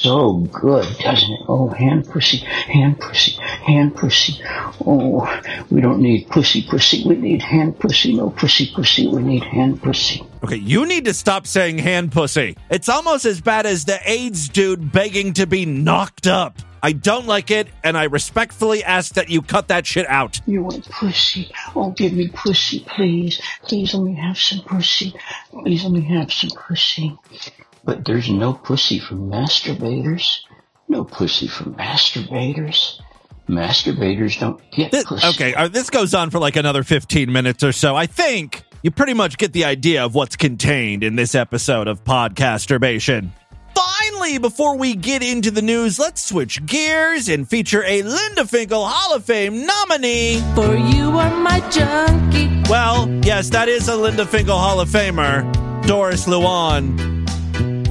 [0.00, 1.40] so good, doesn't it?
[1.46, 4.40] Oh, hand pussy, hand pussy, hand pussy.
[4.86, 5.28] Oh,
[5.70, 7.04] we don't need pussy pussy.
[7.06, 8.14] We need hand pussy.
[8.14, 9.08] No pussy pussy.
[9.08, 10.26] We need hand pussy.
[10.42, 12.56] Okay, you need to stop saying hand pussy.
[12.70, 16.58] It's almost as bad as the AIDS dude begging to be knocked up.
[16.82, 20.40] I don't like it, and I respectfully ask that you cut that shit out.
[20.46, 21.52] You want pussy?
[21.76, 23.38] Oh, give me pussy, please.
[23.64, 25.14] Please let me have some pussy.
[25.50, 27.18] Please let me have some pussy.
[27.84, 30.38] But there's no pussy for masturbators.
[30.88, 32.98] No pussy for masturbators.
[33.48, 35.26] Masturbators don't get This- pussy.
[35.28, 37.96] okay, uh, this goes on for like another 15 minutes or so.
[37.96, 42.04] I think you pretty much get the idea of what's contained in this episode of
[42.04, 43.30] Podcasturbation.
[43.74, 48.86] Finally, before we get into the news, let's switch gears and feature a Linda Finkle
[48.86, 50.40] Hall of Fame nominee.
[50.54, 52.62] For you are my junkie.
[52.68, 57.19] Well, yes, that is a Linda Finkle Hall of Famer, Doris Luan.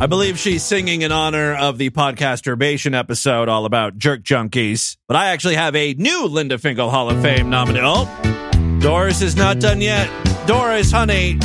[0.02, 4.96] I believe she's singing in honor of the Podcasturbation episode all about jerk junkies.
[5.10, 7.82] But I actually have a new Linda Finkle Hall of Fame nominee.
[7.84, 10.10] Oh, Doris is not done yet.
[10.48, 11.38] Doris, honey,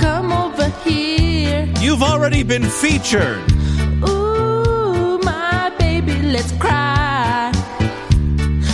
[0.00, 1.72] Come over here.
[1.80, 3.38] you've already been featured.
[4.08, 7.52] Ooh, my baby, let's cry.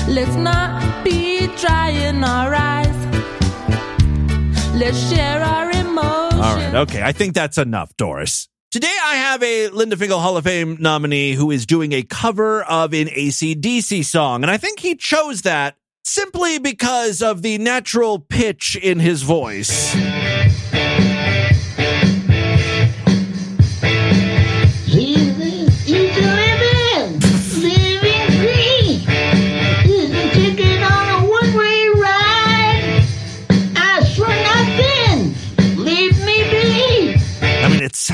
[0.09, 2.97] Let's not be drying our eyes.
[4.75, 6.41] Let's share our emotions.
[6.41, 7.03] All right, okay.
[7.03, 8.49] I think that's enough, Doris.
[8.71, 12.63] Today I have a Linda Finkle Hall of Fame nominee who is doing a cover
[12.65, 14.43] of an ACDC song.
[14.43, 19.95] And I think he chose that simply because of the natural pitch in his voice.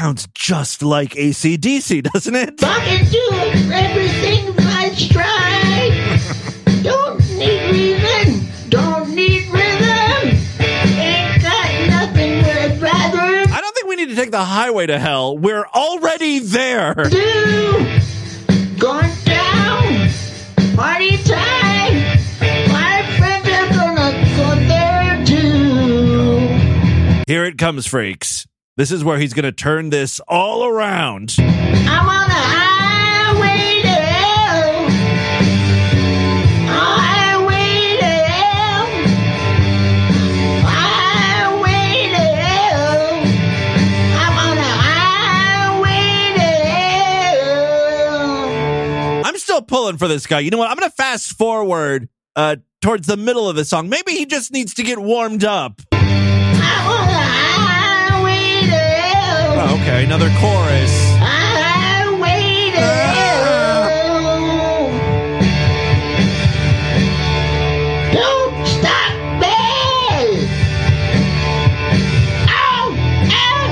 [0.05, 2.59] Sounds just like ACDC, doesn't it?
[2.59, 3.31] Talking to
[3.73, 5.89] everything I try.
[6.83, 10.37] Don't need reason, don't need rhythm.
[10.61, 14.99] Ain't got nothing I'd rather I don't think we need to take the highway to
[14.99, 15.39] hell.
[15.39, 16.93] We're already there.
[17.09, 17.73] do.
[18.79, 20.11] Going down,
[20.77, 21.95] party time.
[22.69, 26.49] My friends are gonna go there too.
[27.27, 28.47] Here it comes, freaks.
[28.77, 31.37] This is where he's going to turn this all around.
[31.39, 34.89] I'm on the highway to hell.
[36.67, 38.87] Highway to hell.
[40.67, 43.23] Highway to hell.
[44.19, 46.49] I'm on the highway to
[49.23, 49.25] hell.
[49.25, 50.41] I'm still pulling for this guy.
[50.41, 50.69] You know what?
[50.69, 53.89] I'm going to fast forward uh, towards the middle of the song.
[53.89, 55.81] Maybe he just needs to get warmed up.
[59.67, 60.93] Oh, okay, another chorus.
[61.21, 63.89] Highway to hell.
[68.13, 70.49] Don't stop me!
[72.51, 72.93] Ow!
[73.33, 73.65] Ow!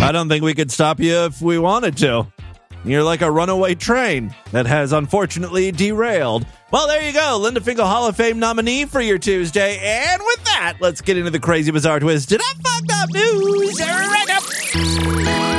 [0.00, 0.08] Ow!
[0.08, 2.26] I don't think we could stop you if we wanted to.
[2.84, 6.44] You're like a runaway train that has unfortunately derailed.
[6.72, 7.36] Well, there you go.
[7.40, 9.78] Linda Finkle Hall of Fame nominee for your Tuesday.
[9.82, 12.28] And with that, let's get into the crazy bizarre twist.
[12.28, 13.80] Did I fucked up news?
[13.80, 15.50] Right up.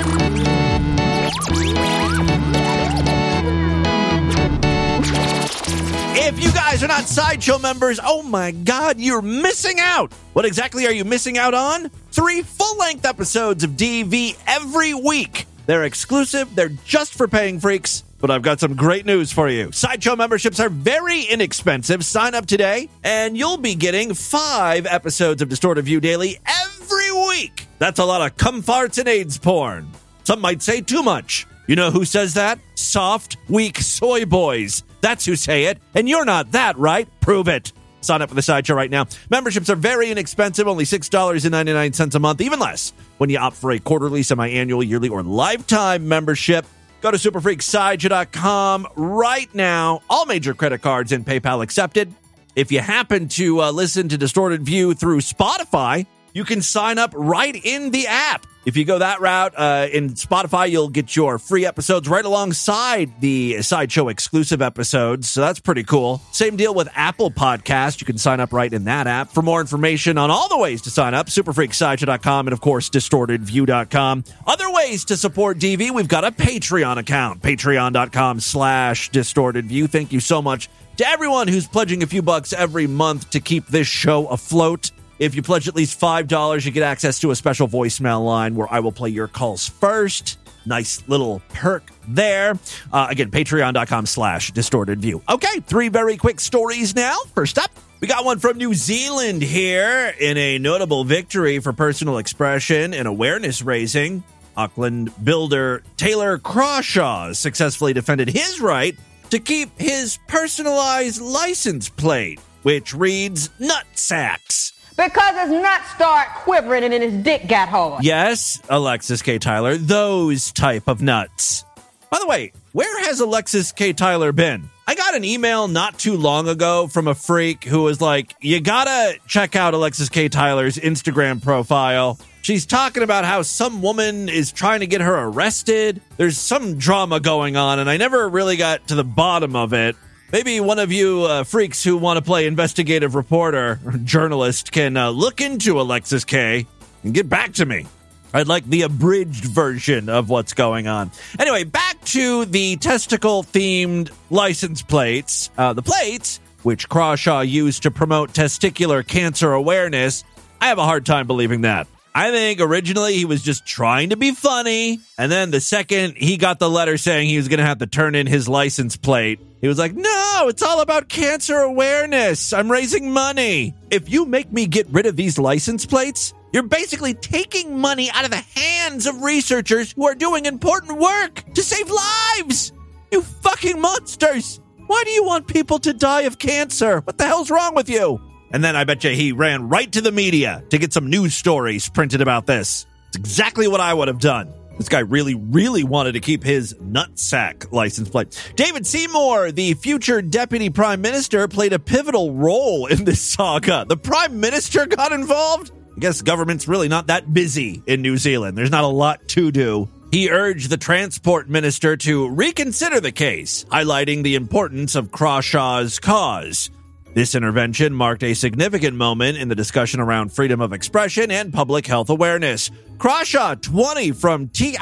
[6.14, 10.14] If you guys are not Sideshow members, oh my god, you're missing out!
[10.32, 11.90] What exactly are you missing out on?
[12.12, 15.46] Three full length episodes of DV every week.
[15.66, 18.04] They're exclusive, they're just for paying freaks.
[18.22, 19.72] But I've got some great news for you.
[19.72, 22.06] Sideshow memberships are very inexpensive.
[22.06, 27.68] Sign up today, and you'll be getting five episodes of Distorted View Daily every week.
[27.80, 29.90] That's a lot of cum farts and AIDS porn.
[30.24, 31.48] Some might say too much.
[31.66, 32.60] You know who says that?
[32.76, 34.84] Soft, weak soy boys.
[35.02, 35.80] That's who say it.
[35.96, 37.08] And you're not that, right?
[37.22, 37.74] Prove it.
[38.02, 39.08] Sign up for the sideshow right now.
[39.30, 43.80] Memberships are very inexpensive, only $6.99 a month, even less when you opt for a
[43.80, 46.66] quarterly, semi annual, yearly, or lifetime membership.
[47.02, 50.02] Go to superfreaksideshow.com right now.
[50.10, 52.14] All major credit cards and PayPal accepted.
[52.56, 57.12] If you happen to uh, listen to Distorted View through Spotify, you can sign up
[57.16, 58.46] right in the app.
[58.64, 63.20] If you go that route uh, in Spotify, you'll get your free episodes right alongside
[63.20, 65.30] the Sideshow exclusive episodes.
[65.30, 66.22] So that's pretty cool.
[66.32, 68.02] Same deal with Apple Podcast.
[68.02, 69.32] You can sign up right in that app.
[69.32, 74.24] For more information on all the ways to sign up, superfreaksideshow.com and, of course, distortedview.com.
[74.46, 79.90] Other ways to support DV, we've got a Patreon account, patreon.com slash distortedview.
[79.90, 83.68] Thank you so much to everyone who's pledging a few bucks every month to keep
[83.68, 84.92] this show afloat.
[85.22, 88.68] If you pledge at least $5, you get access to a special voicemail line where
[88.74, 90.40] I will play your calls first.
[90.66, 92.58] Nice little perk there.
[92.92, 95.22] Uh, again, patreon.com slash distorted view.
[95.30, 97.16] Okay, three very quick stories now.
[97.36, 102.18] First up, we got one from New Zealand here in a notable victory for personal
[102.18, 104.24] expression and awareness raising.
[104.58, 108.98] Auckland builder Taylor Crawshaw successfully defended his right
[109.30, 114.74] to keep his personalized license plate, which reads nut sacks.
[114.98, 118.04] Because his nuts start quivering and then his dick got hard.
[118.04, 119.40] Yes, Alexis K.
[119.40, 121.66] Tyler, those type of nuts.
[122.10, 123.94] By the way, where has Alexis K.
[123.94, 124.70] Tyler been?
[124.88, 128.60] I got an email not too long ago from a freak who was like, You
[128.60, 130.28] gotta check out Alexis K.
[130.28, 132.20] Tyler's Instagram profile.
[132.42, 136.02] She's talking about how some woman is trying to get her arrested.
[136.18, 139.96] There's some drama going on, and I never really got to the bottom of it.
[140.32, 144.96] Maybe one of you uh, freaks who want to play investigative reporter or journalist can
[144.96, 146.66] uh, look into Alexis K
[147.04, 147.86] and get back to me.
[148.34, 151.12] I'd like the abridged version of what's going on.
[151.38, 155.50] Anyway, back to the testicle themed license plates.
[155.58, 160.24] Uh, the plates, which Crawshaw used to promote testicular cancer awareness,
[160.62, 161.88] I have a hard time believing that.
[162.16, 165.00] I think originally he was just trying to be funny.
[165.18, 167.88] And then the second he got the letter saying he was going to have to
[167.88, 172.52] turn in his license plate, he was like, no, it's all about cancer awareness.
[172.52, 173.76] I'm raising money.
[173.92, 178.26] If you make me get rid of these license plates, you're basically taking money out
[178.26, 182.74] of the hands of researchers who are doing important work to save lives.
[183.12, 184.60] You fucking monsters.
[184.88, 187.02] Why do you want people to die of cancer?
[187.02, 188.20] What the hell's wrong with you?
[188.52, 191.36] And then I bet you he ran right to the media to get some news
[191.36, 192.86] stories printed about this.
[193.10, 194.54] It's exactly what I would have done.
[194.82, 198.52] This guy really, really wanted to keep his nutsack license plate.
[198.56, 203.86] David Seymour, the future deputy prime minister, played a pivotal role in this saga.
[203.88, 205.72] The prime minister got involved?
[205.96, 208.58] I guess government's really not that busy in New Zealand.
[208.58, 209.88] There's not a lot to do.
[210.12, 216.72] He urged the transport minister to reconsider the case, highlighting the importance of Crawshaw's cause.
[217.14, 221.86] This intervention marked a significant moment in the discussion around freedom of expression and public
[221.86, 222.72] health awareness.
[223.00, 224.78] Crawshaw, 20 from T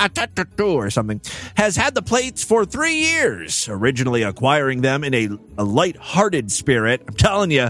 [0.59, 1.21] or something,
[1.55, 7.01] has had the plates for three years, originally acquiring them in a, a light-hearted spirit.
[7.07, 7.69] I'm telling you,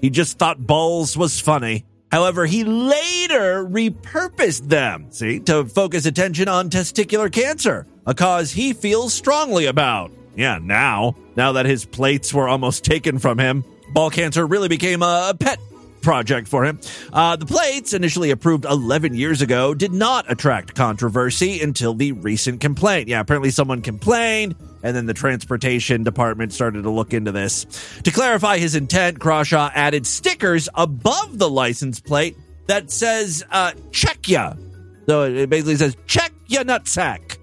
[0.00, 1.84] he just thought balls was funny.
[2.10, 8.72] However, he later repurposed them, see, to focus attention on testicular cancer, a cause he
[8.72, 10.10] feels strongly about.
[10.34, 15.02] Yeah, now, now that his plates were almost taken from him, ball cancer really became
[15.02, 15.58] a pet
[16.02, 16.80] project for him.
[17.12, 22.60] Uh, the plates, initially approved 11 years ago, did not attract controversy until the recent
[22.60, 23.08] complaint.
[23.08, 27.66] Yeah, apparently someone complained, and then the transportation department started to look into this.
[28.04, 34.28] To clarify his intent, Crawshaw added stickers above the license plate that says, uh, check
[34.28, 34.54] ya.
[35.08, 37.38] So it basically says, check ya nutsack.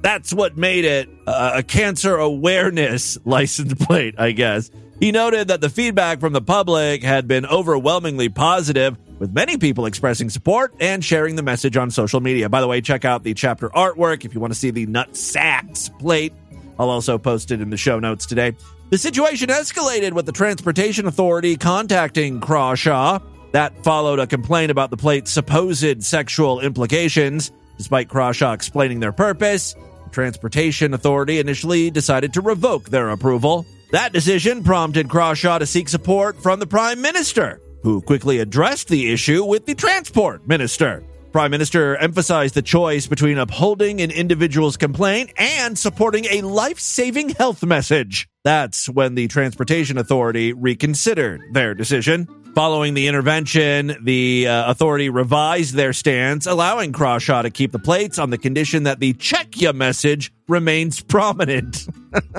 [0.00, 4.70] That's what made it uh, a cancer awareness license plate, I guess.
[5.02, 9.84] He noted that the feedback from the public had been overwhelmingly positive, with many people
[9.84, 12.48] expressing support and sharing the message on social media.
[12.48, 15.16] By the way, check out the chapter artwork if you want to see the nut
[15.16, 16.32] sacks plate.
[16.78, 18.52] I'll also post it in the show notes today.
[18.90, 23.18] The situation escalated with the Transportation Authority contacting Crawshaw.
[23.50, 27.50] That followed a complaint about the plate's supposed sexual implications.
[27.76, 33.66] Despite Crawshaw explaining their purpose, the Transportation Authority initially decided to revoke their approval.
[33.92, 39.12] That decision prompted Crawshaw to seek support from the Prime Minister, who quickly addressed the
[39.12, 41.04] issue with the Transport Minister.
[41.32, 47.30] Prime Minister emphasized the choice between upholding an individual's complaint and supporting a life saving
[47.30, 48.28] health message.
[48.44, 52.28] That's when the Transportation Authority reconsidered their decision.
[52.54, 58.18] Following the intervention, the uh, authority revised their stance, allowing Crawshaw to keep the plates
[58.18, 61.88] on the condition that the check ya message remains prominent.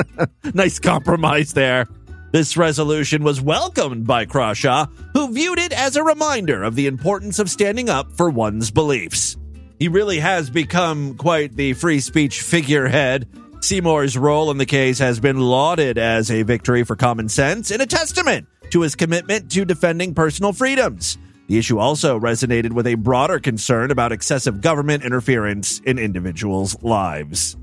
[0.54, 1.88] nice compromise there.
[2.34, 7.38] This resolution was welcomed by Crawshaw, who viewed it as a reminder of the importance
[7.38, 9.38] of standing up for one's beliefs.
[9.78, 13.30] He really has become quite the free speech figurehead.
[13.60, 17.84] Seymour's role in the case has been lauded as a victory for common sense and
[17.84, 21.20] a testament to his commitment to defending personal freedoms.
[21.48, 26.76] The The issue also resonated with a broader concern about excessive government interference in individuals'
[26.82, 27.56] lives.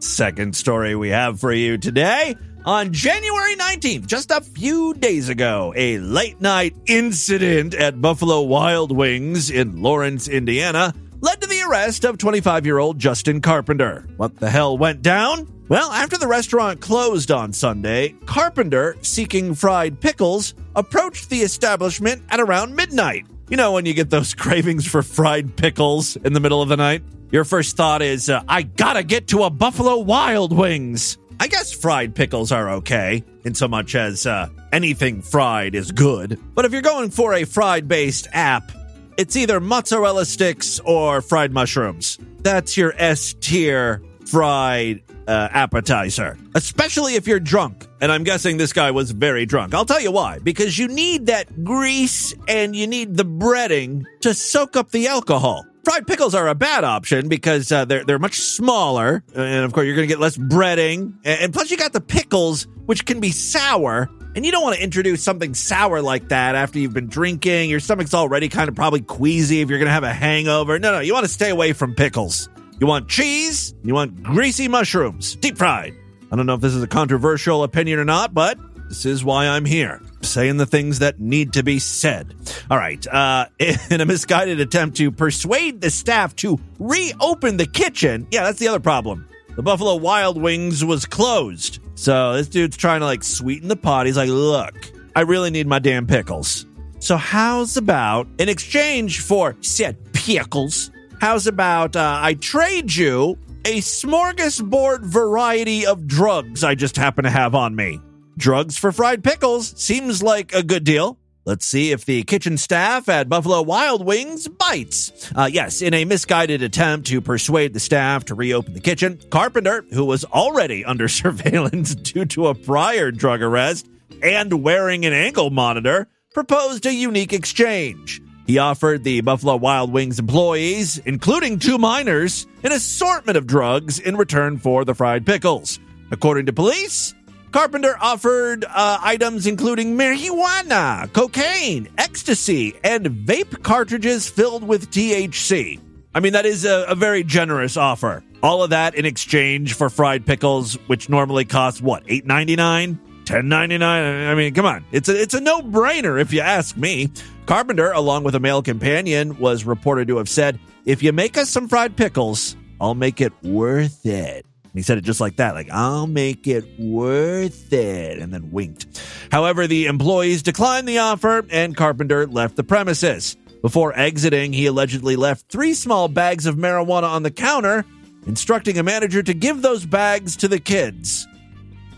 [0.00, 2.36] Second story we have for you today.
[2.64, 8.94] On January 19th, just a few days ago, a late night incident at Buffalo Wild
[8.94, 14.06] Wings in Lawrence, Indiana, led to the arrest of 25 year old Justin Carpenter.
[14.16, 15.46] What the hell went down?
[15.68, 22.40] Well, after the restaurant closed on Sunday, Carpenter, seeking fried pickles, approached the establishment at
[22.40, 23.26] around midnight.
[23.48, 26.76] You know, when you get those cravings for fried pickles in the middle of the
[26.76, 27.02] night?
[27.30, 31.18] Your first thought is, uh, I gotta get to a Buffalo Wild Wings.
[31.40, 36.38] I guess fried pickles are okay, in so much as uh, anything fried is good.
[36.54, 38.72] But if you're going for a fried based app,
[39.16, 42.18] it's either mozzarella sticks or fried mushrooms.
[42.40, 47.86] That's your S tier fried uh, appetizer, especially if you're drunk.
[48.00, 49.74] And I'm guessing this guy was very drunk.
[49.74, 50.40] I'll tell you why.
[50.40, 55.66] Because you need that grease and you need the breading to soak up the alcohol.
[55.88, 59.86] Fried pickles are a bad option because uh, they're they're much smaller, and of course
[59.86, 63.30] you're going to get less breading, and, plus you got the pickles, which can be
[63.30, 67.70] sour, and you don't want to introduce something sour like that after you've been drinking.
[67.70, 70.78] Your stomach's already kind of probably queasy if you're going to have a hangover.
[70.78, 72.50] No, no, you want to stay away from pickles.
[72.78, 75.94] You want cheese, you want greasy mushrooms, deep fried.
[76.30, 78.58] I don't know if this is a controversial opinion or not, but
[78.90, 82.34] this is why I'm here, saying the things that need to be said.
[82.70, 83.04] All right.
[83.06, 83.46] Uh,
[83.90, 88.68] in a misguided attempt to persuade the staff to reopen the kitchen, yeah, that's the
[88.68, 89.26] other problem.
[89.56, 91.80] The Buffalo Wild Wings was closed.
[91.94, 94.06] So this dude's trying to like sweeten the pot.
[94.06, 94.74] He's like, look,
[95.16, 96.64] I really need my damn pickles.
[97.00, 100.90] So how's about, in exchange for said pickles,
[101.20, 107.30] how's about uh, I trade you a smorgasbord variety of drugs I just happen to
[107.30, 108.00] have on me?
[108.38, 111.18] Drugs for fried pickles seems like a good deal.
[111.44, 115.32] Let's see if the kitchen staff at Buffalo Wild Wings bites.
[115.34, 119.84] Uh, yes, in a misguided attempt to persuade the staff to reopen the kitchen, Carpenter,
[119.92, 123.88] who was already under surveillance due to a prior drug arrest
[124.22, 128.22] and wearing an ankle monitor, proposed a unique exchange.
[128.46, 134.16] He offered the Buffalo Wild Wings employees, including two minors, an assortment of drugs in
[134.16, 135.80] return for the fried pickles.
[136.12, 137.14] According to police,
[137.52, 145.80] Carpenter offered uh, items including marijuana, cocaine, ecstasy, and vape cartridges filled with THC.
[146.14, 148.22] I mean, that is a, a, very generous offer.
[148.42, 152.98] All of that in exchange for fried pickles, which normally cost what, eight ninety nine,
[153.24, 154.28] ten ninety nine.
[154.28, 157.10] I mean, come on, it's a it's a no brainer if you ask me.
[157.46, 161.50] Carpenter, along with a male companion, was reported to have said, "If you make us
[161.50, 164.44] some fried pickles, I'll make it worth it."
[164.78, 169.02] He said it just like that, like, I'll make it worth it, and then winked.
[169.30, 173.36] However, the employees declined the offer, and Carpenter left the premises.
[173.60, 177.84] Before exiting, he allegedly left three small bags of marijuana on the counter,
[178.26, 181.26] instructing a manager to give those bags to the kids.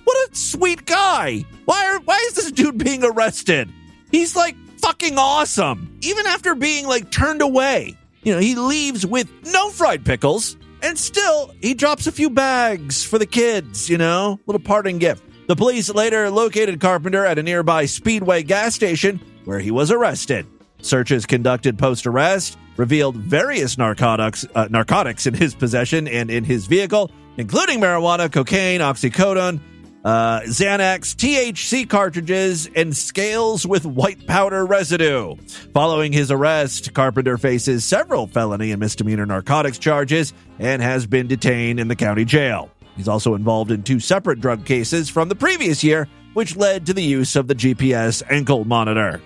[0.04, 1.44] What a sweet guy!
[1.66, 3.70] Why, are, why is this dude being arrested?
[4.10, 7.96] He's like fucking awesome, even after being like turned away.
[8.22, 13.04] You know, he leaves with no fried pickles, and still, he drops a few bags
[13.04, 15.22] for the kids, you know, little parting gift.
[15.46, 20.46] The police later located Carpenter at a nearby Speedway gas station where he was arrested.
[20.80, 26.66] Searches conducted post arrest revealed various narcotics, uh, narcotics in his possession and in his
[26.66, 29.60] vehicle, including marijuana, cocaine, oxycodone,
[30.04, 35.36] uh, Xanax, THC cartridges, and scales with white powder residue.
[35.74, 41.80] Following his arrest, Carpenter faces several felony and misdemeanor narcotics charges and has been detained
[41.80, 42.70] in the county jail.
[42.96, 46.94] He's also involved in two separate drug cases from the previous year, which led to
[46.94, 49.20] the use of the GPS ankle monitor.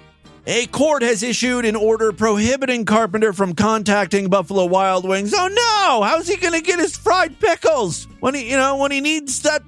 [0.47, 5.33] A court has issued an order prohibiting Carpenter from contacting Buffalo Wild Wings.
[5.35, 6.07] Oh no!
[6.07, 9.63] How's he to get his fried pickles when he, you know, when he needs that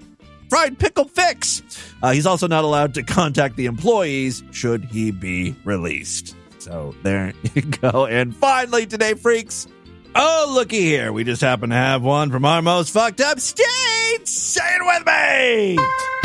[0.49, 1.63] fried pickle fix.
[2.03, 6.35] Uh, he's also not allowed to contact the employees should he be released.
[6.59, 8.07] So there you go.
[8.07, 9.67] And finally, today, freaks.
[10.15, 11.13] Oh, looky here.
[11.13, 14.27] We just happen to have one from our most fucked up state.
[14.27, 15.77] Say it with me.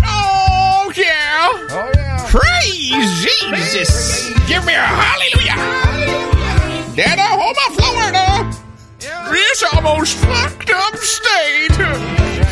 [0.03, 1.47] Oh, yeah.
[1.51, 2.25] Oh, yeah.
[2.29, 4.29] Praise Jesus.
[4.47, 5.91] Give me a hallelujah.
[6.93, 8.57] Oklahoma, Florida.
[9.31, 11.71] This almost fucked up state.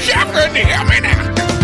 [0.05, 1.58] You can hear me now.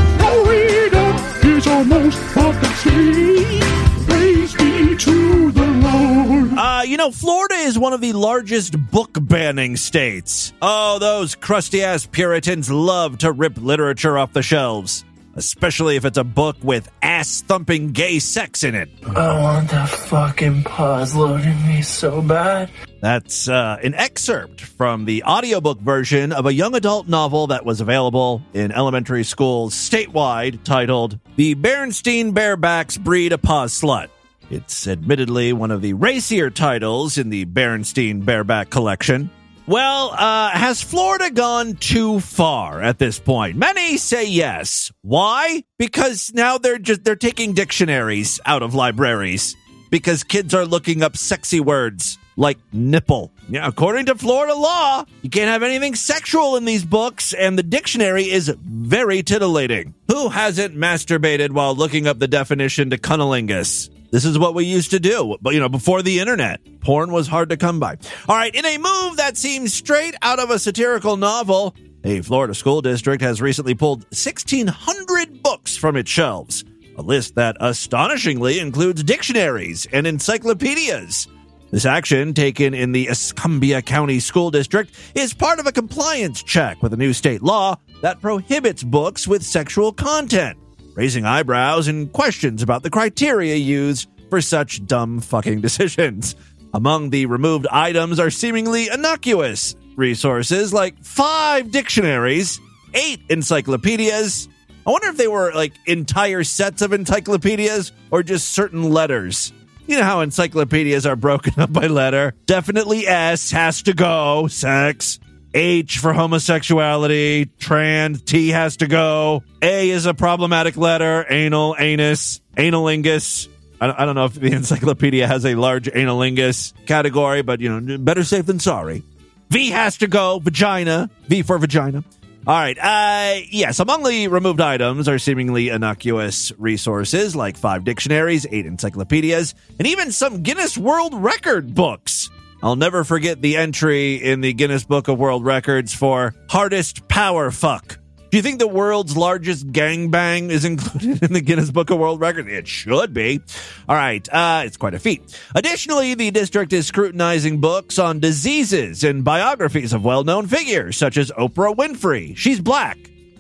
[4.08, 6.58] Praise be to the Lord.
[6.58, 10.54] Uh, you know, Florida is one of the largest book banning states.
[10.62, 15.04] Oh, those crusty ass Puritans love to rip literature off the shelves.
[15.36, 18.90] Especially if it's a book with ass thumping gay sex in it.
[19.06, 22.70] I want that fucking pause loading me so bad.
[23.02, 27.82] That's uh, an excerpt from the audiobook version of a young adult novel that was
[27.82, 34.08] available in elementary schools statewide titled The Berenstein Barebacks Breed a Pause Slut.
[34.50, 39.30] It's admittedly one of the racier titles in the Berenstein Bareback collection.
[39.68, 43.58] Well, uh, has Florida gone too far at this point?
[43.58, 44.92] Many say yes.
[45.02, 45.64] Why?
[45.80, 49.56] Because now they're just they're taking dictionaries out of libraries
[49.90, 53.32] because kids are looking up sexy words like nipple.
[53.50, 57.64] Yeah, according to Florida law, you can't have anything sexual in these books, and the
[57.64, 59.96] dictionary is very titillating.
[60.10, 63.90] Who hasn't masturbated while looking up the definition to cunnilingus?
[64.16, 67.28] This is what we used to do, but you know, before the internet, porn was
[67.28, 67.98] hard to come by.
[68.30, 72.56] All right, in a move that seems straight out of a satirical novel, a Florida
[72.56, 76.64] school district has recently pulled 1,600 books from its shelves.
[76.98, 81.28] A list that astonishingly includes dictionaries and encyclopedias.
[81.72, 86.82] This action, taken in the Escambia County School District, is part of a compliance check
[86.82, 90.58] with a new state law that prohibits books with sexual content,
[90.96, 96.36] raising eyebrows and questions about the criteria used for such dumb fucking decisions.
[96.74, 102.60] Among the removed items are seemingly innocuous resources like five dictionaries,
[102.94, 104.50] eight encyclopedias.
[104.86, 109.54] I wonder if they were like entire sets of encyclopedias or just certain letters.
[109.88, 112.34] You know how encyclopedias are broken up by letter?
[112.46, 115.20] Definitely S has to go, sex.
[115.56, 119.42] H for homosexuality, trans, T has to go.
[119.62, 123.48] A is a problematic letter, anal, anus, analingus.
[123.80, 127.80] I don't, I don't know if the encyclopedia has a large analingus category, but you
[127.80, 129.04] know, better safe than sorry.
[129.50, 132.04] V has to go, vagina, V for vagina.
[132.48, 132.78] All right.
[132.78, 139.56] Uh, yes, among the removed items are seemingly innocuous resources like five dictionaries, eight encyclopedias,
[139.80, 142.30] and even some Guinness World Record books.
[142.66, 147.52] I'll never forget the entry in the Guinness Book of World Records for hardest power
[147.52, 148.00] fuck.
[148.32, 152.20] Do you think the world's largest gangbang is included in the Guinness Book of World
[152.22, 152.50] Records?
[152.50, 153.40] It should be.
[153.88, 155.40] All right, uh, it's quite a feat.
[155.54, 161.18] Additionally, the district is scrutinizing books on diseases and biographies of well known figures, such
[161.18, 162.36] as Oprah Winfrey.
[162.36, 162.98] She's black.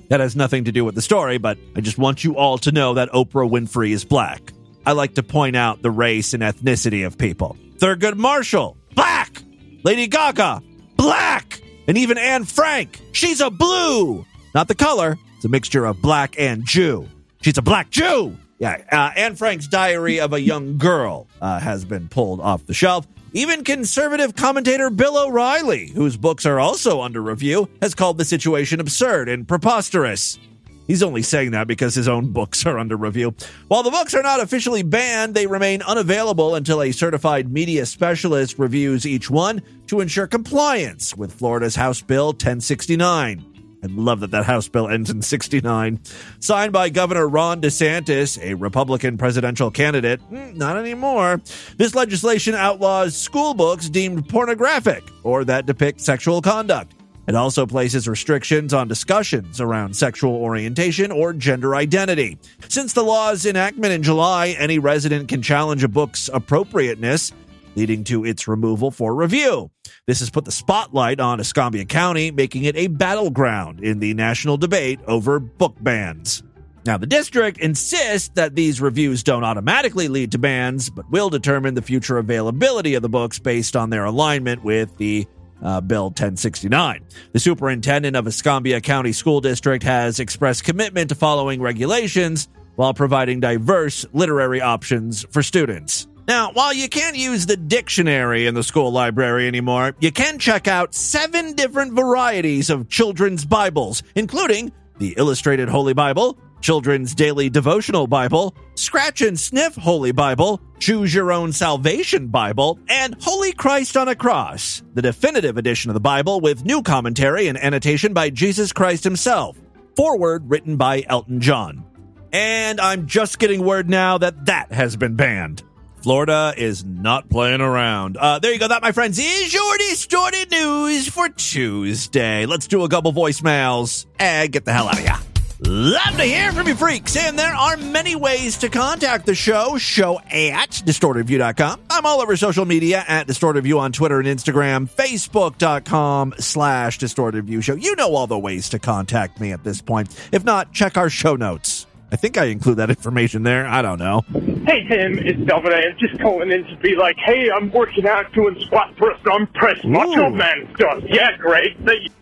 [0.09, 2.71] That has nothing to do with the story, but I just want you all to
[2.71, 4.53] know that Oprah Winfrey is black.
[4.85, 7.57] I like to point out the race and ethnicity of people.
[7.79, 9.43] Thurgood Marshall, black.
[9.83, 10.63] Lady Gaga,
[10.95, 11.61] black.
[11.87, 14.25] And even Anne Frank, she's a blue.
[14.55, 17.07] Not the color, it's a mixture of black and Jew.
[17.41, 18.35] She's a black Jew.
[18.57, 22.73] Yeah, uh, Anne Frank's Diary of a Young Girl uh, has been pulled off the
[22.73, 23.05] shelf.
[23.33, 28.79] Even conservative commentator Bill O'Reilly, whose books are also under review, has called the situation
[28.79, 30.39] absurd and preposterous.
[30.87, 33.33] He's only saying that because his own books are under review.
[33.67, 38.59] While the books are not officially banned, they remain unavailable until a certified media specialist
[38.59, 43.55] reviews each one to ensure compliance with Florida's House Bill 1069.
[43.85, 45.99] I love that that House bill ends in 69.
[46.39, 50.21] Signed by Governor Ron DeSantis, a Republican presidential candidate.
[50.31, 51.39] Mm, not anymore.
[51.77, 56.95] This legislation outlaws school books deemed pornographic or that depict sexual conduct.
[57.27, 62.37] It also places restrictions on discussions around sexual orientation or gender identity.
[62.67, 67.31] Since the law's enactment in July, any resident can challenge a book's appropriateness,
[67.75, 69.71] leading to its removal for review.
[70.05, 74.57] This has put the spotlight on Escambia County, making it a battleground in the national
[74.57, 76.43] debate over book bans.
[76.85, 81.73] Now, the district insists that these reviews don't automatically lead to bans, but will determine
[81.73, 85.25] the future availability of the books based on their alignment with the
[85.61, 87.05] uh, Bill 1069.
[87.31, 93.39] The superintendent of Escambia County School District has expressed commitment to following regulations while providing
[93.39, 96.07] diverse literary options for students.
[96.27, 100.67] Now, while you can't use the dictionary in the school library anymore, you can check
[100.67, 108.07] out seven different varieties of children's Bibles, including the Illustrated Holy Bible, Children's Daily Devotional
[108.07, 114.07] Bible, Scratch and Sniff Holy Bible, Choose Your Own Salvation Bible, and Holy Christ on
[114.07, 118.73] a Cross, the definitive edition of the Bible with new commentary and annotation by Jesus
[118.73, 119.55] Christ himself.
[119.95, 121.85] Forward written by Elton John.
[122.33, 125.61] And I'm just getting word now that that has been banned.
[125.97, 128.17] Florida is not playing around.
[128.17, 128.69] Uh, there you go.
[128.69, 132.47] That, my friends, is your distorted news for Tuesday.
[132.47, 135.34] Let's do a couple voicemails and get the hell out of here.
[135.67, 137.17] Love to hear from you freaks.
[137.17, 139.79] And there are many ways to contact the show.
[139.79, 141.81] Show at distortedview.com.
[141.89, 147.73] I'm all over social media at distortedview on Twitter and Instagram, facebook.com slash distortedview show.
[147.73, 150.15] You know all the ways to contact me at this point.
[150.31, 151.87] If not, check our show notes.
[152.11, 153.65] I think I include that information there.
[153.65, 154.21] I don't know.
[154.67, 155.73] Hey Tim, it's Delvin.
[155.73, 159.47] I'm just calling in to be like, hey, I'm working out doing squat press, arm
[159.55, 161.03] press, macho man stuff.
[161.07, 161.75] Yeah, great.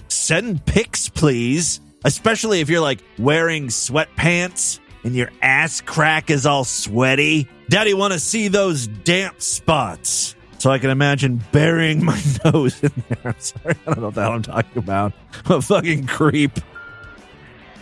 [0.08, 1.82] Send pics, please.
[2.04, 7.48] Especially if you're like wearing sweatpants and your ass crack is all sweaty.
[7.70, 10.36] Daddy, want to see those damp spots.
[10.60, 13.18] So I can imagine burying my nose in there.
[13.34, 15.12] I'm sorry, I don't know what the hell I'm talking about.
[15.46, 16.52] I'm a fucking creep.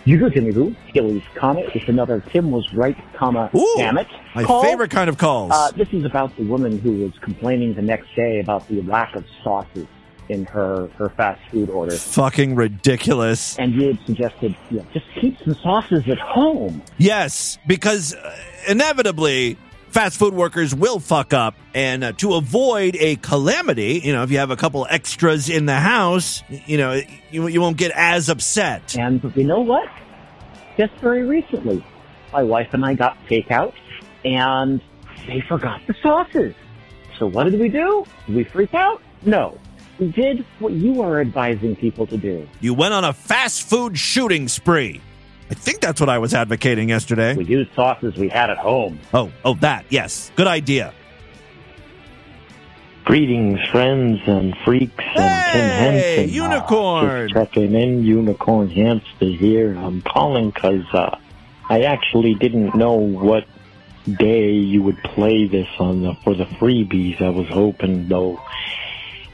[0.04, 0.76] You go, Timmy Boo.
[0.90, 1.70] Skilly's Comet.
[1.76, 4.08] It's another Tim was right, comma, Ooh, damn it.
[4.34, 4.64] my call.
[4.64, 5.52] favorite kind of calls.
[5.54, 9.16] Uh, this is about the woman who was complaining the next day about the lack
[9.16, 9.86] of sauces
[10.32, 11.96] in her, her fast food order.
[11.96, 13.60] Fucking ridiculous.
[13.60, 16.82] And you had suggested, you know, just keep some sauces at home.
[16.98, 18.36] Yes, because uh,
[18.68, 19.58] inevitably
[19.90, 24.32] fast food workers will fuck up and uh, to avoid a calamity, you know, if
[24.32, 28.30] you have a couple extras in the house, you know, you, you won't get as
[28.30, 28.98] upset.
[28.98, 29.90] And you know what?
[30.78, 31.86] Just very recently,
[32.32, 33.74] my wife and I got takeout
[34.24, 34.82] and
[35.28, 36.56] they forgot the sauces.
[37.20, 38.06] So what did we do?
[38.26, 39.02] Did we freak out?
[39.24, 39.60] No.
[40.10, 42.48] Did what you are advising people to do.
[42.60, 45.00] You went on a fast food shooting spree.
[45.52, 47.36] I think that's what I was advocating yesterday.
[47.36, 49.00] We used sauces we had at home.
[49.14, 50.32] Oh, oh, that, yes.
[50.36, 50.94] Good idea.
[53.04, 55.16] Greetings, friends and freaks and
[55.52, 56.34] Tim Hey, Henson.
[56.34, 57.06] Unicorn.
[57.06, 59.76] Uh, just checking in, Unicorn Hamster here.
[59.76, 61.16] I'm calling because uh,
[61.70, 63.46] I actually didn't know what
[64.18, 67.22] day you would play this on the, for the freebies.
[67.22, 68.42] I was hoping though.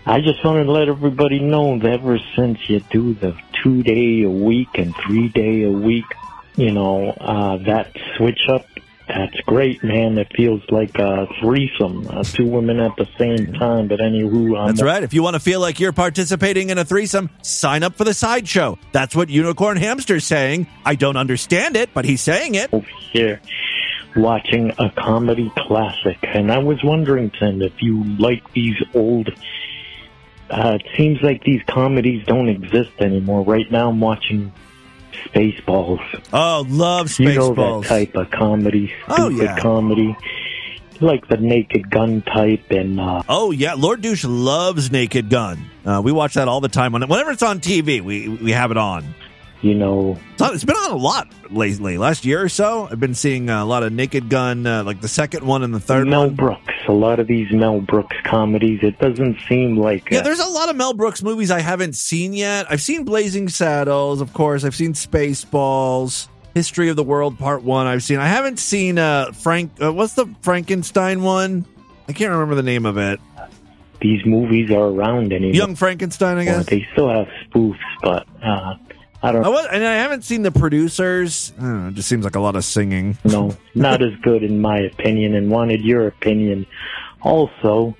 [0.09, 4.23] I just wanted to let everybody know that ever since you do the two day
[4.23, 6.05] a week and three day a week,
[6.55, 8.65] you know, uh, that switch up,
[9.05, 10.17] that's great, man.
[10.17, 13.89] It feels like a threesome, uh, two women at the same time.
[13.89, 15.03] But anywho, I'm That's right.
[15.03, 18.13] If you want to feel like you're participating in a threesome, sign up for the
[18.13, 18.79] sideshow.
[18.93, 20.67] That's what Unicorn Hamster's saying.
[20.85, 22.73] I don't understand it, but he's saying it.
[22.73, 23.41] over here
[24.15, 29.29] watching a comedy classic, and I was wondering, Tim, if you like these old.
[30.49, 33.43] Uh, it seems like these comedies don't exist anymore.
[33.43, 34.51] Right now, I'm watching
[35.25, 35.99] Spaceballs.
[36.33, 37.19] Oh, love Spaceballs.
[37.49, 39.57] You know that type of comedy, stupid Oh, yeah.
[39.59, 40.15] comedy,
[41.01, 45.59] like the Naked Gun type, and uh, Oh yeah, Lord Douche loves Naked Gun.
[45.85, 46.93] Uh, we watch that all the time.
[46.93, 49.05] Whenever it's on TV, we we have it on.
[49.61, 51.97] you know, it's been on a lot lately.
[51.97, 55.07] Last year or so, I've been seeing a lot of Naked Gun, uh, like the
[55.07, 56.35] second one and the third Mel one.
[56.35, 56.73] Brooks.
[56.87, 60.47] A lot of these Mel Brooks comedies, it doesn't seem like Yeah, uh, there's a
[60.47, 62.65] lot of Mel Brooks movies I haven't seen yet.
[62.69, 64.63] I've seen Blazing Saddles, of course.
[64.63, 67.87] I've seen Spaceballs, History of the World Part One.
[67.87, 68.19] I've seen.
[68.19, 69.71] I haven't seen uh, Frank.
[69.81, 71.65] Uh, what's the Frankenstein one?
[72.07, 73.19] I can't remember the name of it.
[73.99, 75.55] these movies are around anymore.
[75.55, 76.65] Young Frankenstein, I Well, guess.
[76.67, 78.75] they still have spoofs, but uh,
[79.23, 81.51] I don't I was, and I haven't seen the producers.
[81.59, 83.17] Know, it just seems like a lot of singing.
[83.25, 86.65] No, Not as good in my opinion, and wanted your opinion.
[87.21, 87.95] Also,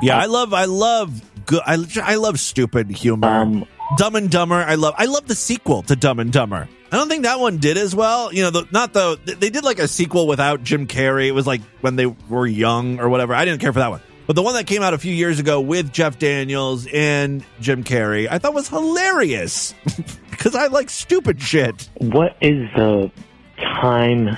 [0.00, 1.60] Yeah, I love, I love, good.
[1.66, 3.28] I, I love stupid humor.
[3.28, 3.66] Um,
[3.96, 4.54] Dumb and Dumber.
[4.54, 6.68] I love, I love the sequel to Dumb and Dumber.
[6.92, 8.32] I don't think that one did as well.
[8.32, 11.26] You know, the, not the they did like a sequel without Jim Carrey.
[11.28, 13.34] It was like when they were young or whatever.
[13.34, 14.00] I didn't care for that one.
[14.30, 17.82] But the one that came out a few years ago with Jeff Daniels and Jim
[17.82, 19.74] Carrey, I thought was hilarious
[20.30, 21.88] because I like stupid shit.
[21.96, 23.10] what is the
[23.58, 24.28] time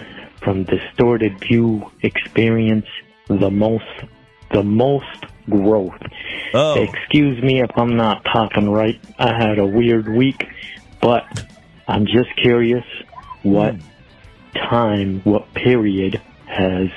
[0.40, 2.86] from distorted view experience
[3.28, 3.84] the most
[4.50, 6.00] the most growth?
[6.54, 8.98] Oh, Excuse me if I'm not talking right.
[9.18, 10.48] I had a weird week,
[11.02, 11.26] but
[11.86, 12.86] I'm just curious
[13.42, 13.82] what hmm.
[14.54, 16.88] time, what period has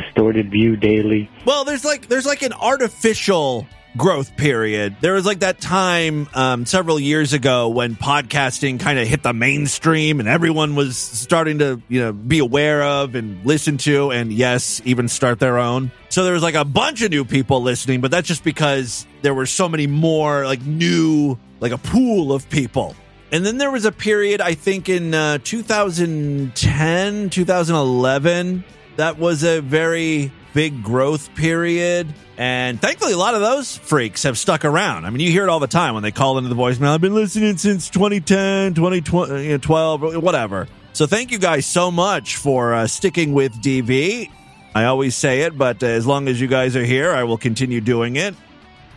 [0.00, 3.66] distorted view daily Well, there's like there's like an artificial
[3.96, 4.96] growth period.
[5.00, 9.32] There was like that time um, several years ago when podcasting kind of hit the
[9.32, 14.32] mainstream and everyone was starting to you know be aware of and listen to and
[14.32, 15.90] yes, even start their own.
[16.10, 19.34] So there was like a bunch of new people listening, but that's just because there
[19.34, 22.94] were so many more like new like a pool of people.
[23.32, 28.64] And then there was a period, I think in uh, 2010, 2011,
[28.96, 32.12] that was a very big growth period.
[32.38, 35.04] And thankfully, a lot of those freaks have stuck around.
[35.04, 36.88] I mean, you hear it all the time when they call into the voicemail.
[36.88, 40.66] I've been listening since 2010, 2012, whatever.
[40.92, 44.30] So thank you guys so much for uh, sticking with DV.
[44.74, 47.38] I always say it, but uh, as long as you guys are here, I will
[47.38, 48.34] continue doing it.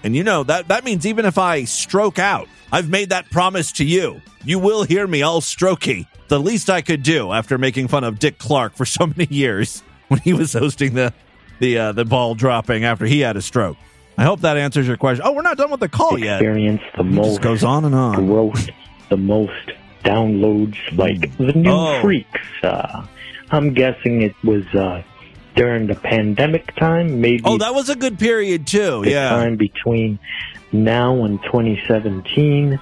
[0.03, 3.73] And you know that that means even if I stroke out, I've made that promise
[3.73, 4.21] to you.
[4.45, 6.07] You will hear me all strokey.
[6.29, 9.83] The least I could do after making fun of Dick Clark for so many years
[10.19, 11.13] when he was hosting the
[11.59, 13.77] the uh, the ball dropping after he had a stroke.
[14.17, 15.23] I hope that answers your question.
[15.25, 16.41] Oh, we're not done with the call yet.
[16.41, 18.25] experience the It most goes on and on.
[18.27, 18.67] growth,
[19.09, 19.71] the most
[20.03, 22.01] downloads, like the new Oh.
[22.01, 22.41] freaks.
[22.61, 23.05] Uh,
[23.51, 25.03] I'm guessing it was uh,
[25.55, 27.41] during the pandemic time, maybe.
[27.45, 29.03] Oh, that was a good period too.
[29.05, 29.29] Yeah.
[29.29, 30.19] time between
[30.73, 32.79] now and 2017.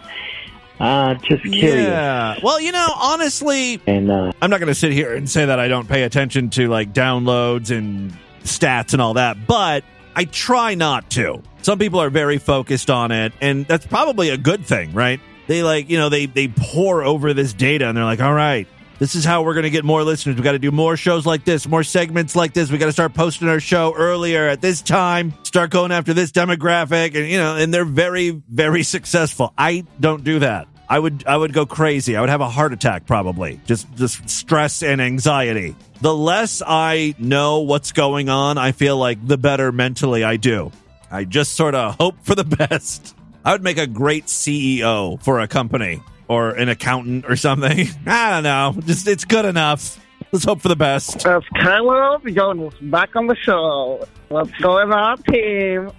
[0.79, 1.87] Uh, just curious.
[1.87, 2.39] Yeah.
[2.43, 5.59] Well, you know, honestly, And uh, I'm not going to sit here and say that
[5.59, 9.83] I don't pay attention to like downloads and stats and all that, but
[10.15, 11.41] I try not to.
[11.61, 15.19] Some people are very focused on it, and that's probably a good thing, right?
[15.47, 18.67] They like, you know, they they pour over this data and they're like, "All right,
[18.99, 20.35] this is how we're going to get more listeners.
[20.35, 22.71] We got to do more shows like this, more segments like this.
[22.71, 26.31] We got to start posting our show earlier at this time, start going after this
[26.31, 29.53] demographic and you know, and they're very very successful.
[29.57, 30.67] I don't do that.
[30.89, 32.15] I would I would go crazy.
[32.15, 33.59] I would have a heart attack probably.
[33.65, 35.75] Just just stress and anxiety.
[36.01, 40.71] The less I know what's going on, I feel like the better mentally I do.
[41.11, 43.15] I just sort of hope for the best.
[43.43, 47.87] I would make a great CEO for a company or an accountant or something.
[48.05, 48.75] I don't know.
[48.85, 49.99] Just it's good enough.
[50.31, 51.23] Let's hope for the best.
[51.23, 54.05] That's Caleb Jonas back on the show.
[54.29, 55.91] Let's go with our team.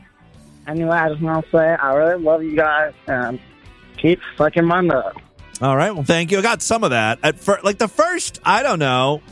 [0.67, 3.41] Anyway, I just want to say I really love you guys and
[3.97, 5.17] keep fucking my nut.
[5.63, 5.93] All right.
[5.93, 6.39] Well, thank you.
[6.39, 7.19] I got some of that.
[7.23, 9.23] At fir- like the first, I don't know,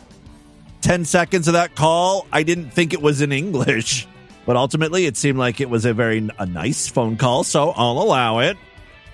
[0.81, 4.07] 10 seconds of that call, I didn't think it was in English.
[4.47, 7.99] But ultimately, it seemed like it was a very a nice phone call, so I'll
[7.99, 8.57] allow it.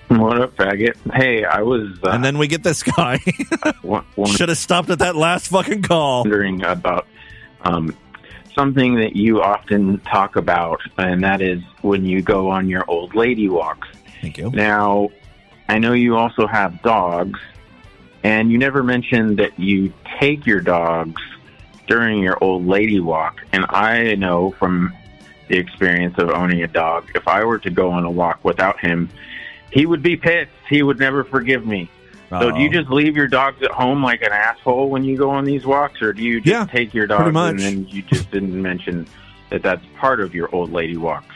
[0.09, 0.95] What up, faggot?
[1.13, 1.97] Hey, I was.
[2.03, 3.17] Uh, and then we get this guy.
[4.27, 6.23] Should have stopped at that last fucking call.
[6.23, 7.07] Wondering about
[7.61, 7.95] um,
[8.53, 13.15] something that you often talk about, and that is when you go on your old
[13.15, 13.87] lady walks.
[14.21, 14.51] Thank you.
[14.51, 15.09] Now,
[15.69, 17.39] I know you also have dogs,
[18.23, 21.21] and you never mentioned that you take your dogs
[21.87, 23.41] during your old lady walk.
[23.51, 24.93] And I know from
[25.47, 28.79] the experience of owning a dog, if I were to go on a walk without
[28.79, 29.09] him,
[29.73, 30.51] he would be pissed.
[30.69, 31.89] He would never forgive me.
[32.29, 35.29] So do you just leave your dogs at home like an asshole when you go
[35.29, 38.59] on these walks, or do you just take your dogs and then you just didn't
[38.59, 39.07] mention
[39.51, 41.35] that that's part of your old lady walks?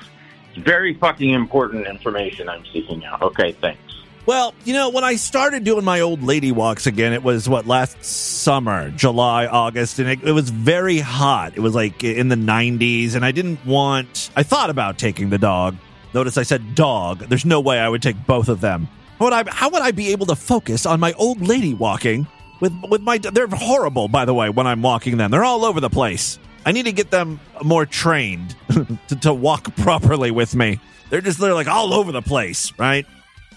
[0.49, 3.21] It's very fucking important information I'm seeking out.
[3.21, 3.81] Okay, thanks.
[4.25, 7.65] Well, you know, when I started doing my old lady walks again, it was what
[7.65, 11.53] last summer, July, August, and it, it was very hot.
[11.55, 14.29] It was like in the 90s, and I didn't want.
[14.35, 15.77] I thought about taking the dog.
[16.13, 17.19] Notice I said dog.
[17.19, 18.87] There's no way I would take both of them.
[19.19, 19.43] How would I?
[19.51, 22.27] How would I be able to focus on my old lady walking
[22.59, 23.17] with with my?
[23.17, 24.49] They're horrible, by the way.
[24.49, 26.39] When I'm walking them, they're all over the place.
[26.65, 28.55] I need to get them more trained
[29.07, 30.79] to, to walk properly with me.
[31.09, 33.05] They're just they're like all over the place, right?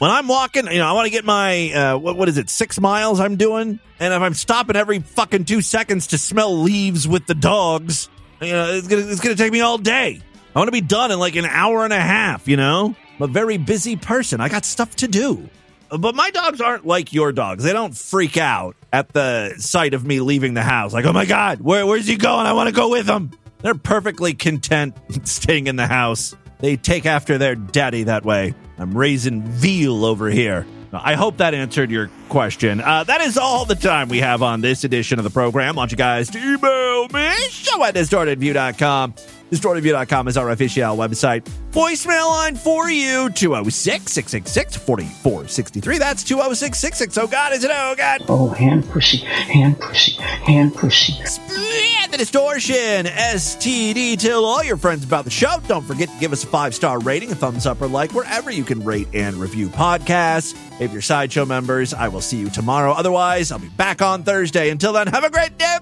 [0.01, 2.49] when I'm walking, you know, I want to get my uh, what what is it,
[2.49, 7.07] six miles I'm doing, and if I'm stopping every fucking two seconds to smell leaves
[7.07, 8.09] with the dogs,
[8.41, 10.23] you know, it's gonna it's gonna take me all day.
[10.55, 12.49] I want to be done in like an hour and a half.
[12.49, 14.41] You know, I'm a very busy person.
[14.41, 15.49] I got stuff to do.
[15.97, 17.65] But my dogs aren't like your dogs.
[17.65, 20.93] They don't freak out at the sight of me leaving the house.
[20.93, 22.47] Like, oh my god, where where's he going?
[22.47, 23.33] I want to go with him.
[23.63, 26.35] They're perfectly content staying in the house.
[26.61, 28.55] They take after their daddy that way.
[28.79, 30.67] I'm raising veal over here.
[30.93, 32.81] I hope that answered your question.
[32.81, 35.77] Uh, that is all the time we have on this edition of the program.
[35.77, 39.15] I want you guys email me, show at distortedview.com.
[39.51, 41.43] Distortedview.com is our official website.
[41.73, 45.99] Voicemail line for you 206 666 4463.
[45.99, 47.21] That's 206 660.
[47.21, 47.71] Oh, God, is it?
[47.73, 48.23] Oh, God.
[48.29, 51.13] Oh, hand pussy, hand pussy, hand pussy.
[51.25, 53.07] Split the distortion.
[53.07, 54.19] STD.
[54.19, 55.61] Tell all your friends about the show.
[55.67, 58.51] Don't forget to give us a five star rating, a thumbs up or like wherever
[58.51, 60.57] you can rate and review podcasts.
[60.81, 62.93] If you're sideshow members, I will see you tomorrow.
[62.93, 64.71] Otherwise, I'll be back on Thursday.
[64.71, 65.77] Until then, have a great day.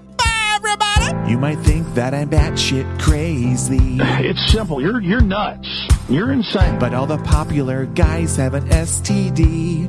[0.49, 1.31] Bye, everybody.
[1.31, 3.99] You might think that I'm batshit crazy.
[4.29, 4.81] It's simple.
[4.81, 5.67] You're you're nuts.
[6.09, 6.77] You're insane.
[6.79, 9.87] But all the popular guys have an STD.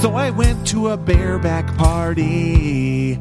[0.00, 3.18] So I went to a bareback party.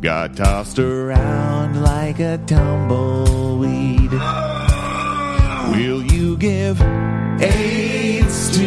[0.00, 4.12] Got tossed around like a tumbleweed.
[5.72, 6.80] Will you give
[7.40, 8.66] AIDS to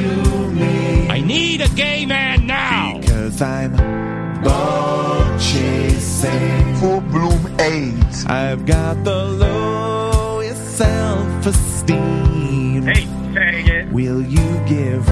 [0.52, 1.10] me?
[1.10, 3.00] I need a gay man now.
[3.00, 3.87] Because I'm bug chasing.
[6.80, 8.26] Full bloom AIDS.
[8.26, 12.84] I've got the lowest self esteem.
[12.84, 13.92] Hey, faggot.
[13.92, 15.08] Will you give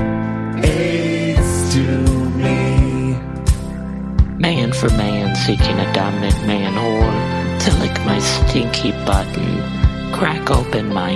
[0.63, 1.85] AIDS to
[2.37, 3.17] me?
[4.37, 10.93] Man for man seeking a dominant man or to lick my stinky button, crack open
[10.93, 11.13] my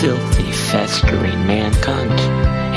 [0.00, 2.18] filthy, festering man cunt,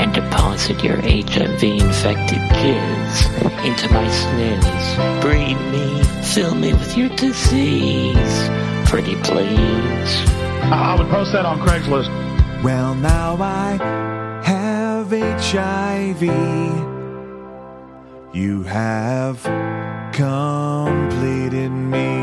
[0.06, 3.26] and deposit your HIV infected kids
[3.66, 5.20] into my sniz.
[5.20, 8.48] Breed me, fill me with your disease.
[8.88, 10.12] Pretty please.
[10.70, 12.08] I would post that on Craigslist.
[12.62, 13.78] Well, now I
[14.44, 16.22] have HIV.
[18.34, 19.42] You have
[20.12, 22.16] completed me.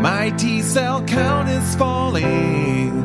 [0.00, 3.01] My T cell count is falling.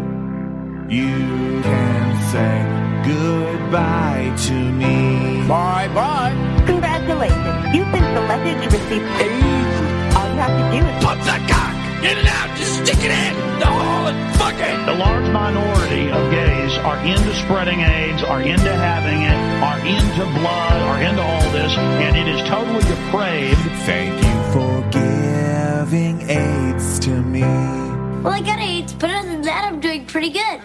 [0.90, 2.64] You can say
[3.04, 5.46] goodbye to me.
[5.46, 6.32] Bye bye.
[6.66, 7.76] Congratulations.
[7.76, 10.16] You've been selected to receive AIDS.
[10.16, 11.76] All you have to do is Pump that cock!
[12.02, 12.58] Get it out!
[12.58, 13.60] Just stick it in!
[13.60, 14.86] The hole and fuck it!
[14.86, 20.40] The large minority of gays are into spreading AIDS, are into having it, are into
[20.40, 23.60] blood, are into all this, and it is totally depraved.
[23.84, 27.87] Thank you for giving AIDS to me.
[28.28, 30.60] Well, I got AIDS, but other than that, I'm doing pretty good.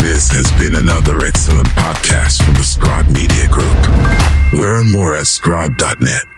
[0.00, 4.58] This has been another excellent podcast from the Scribe Media Group.
[4.58, 6.35] Learn more at scribe.net.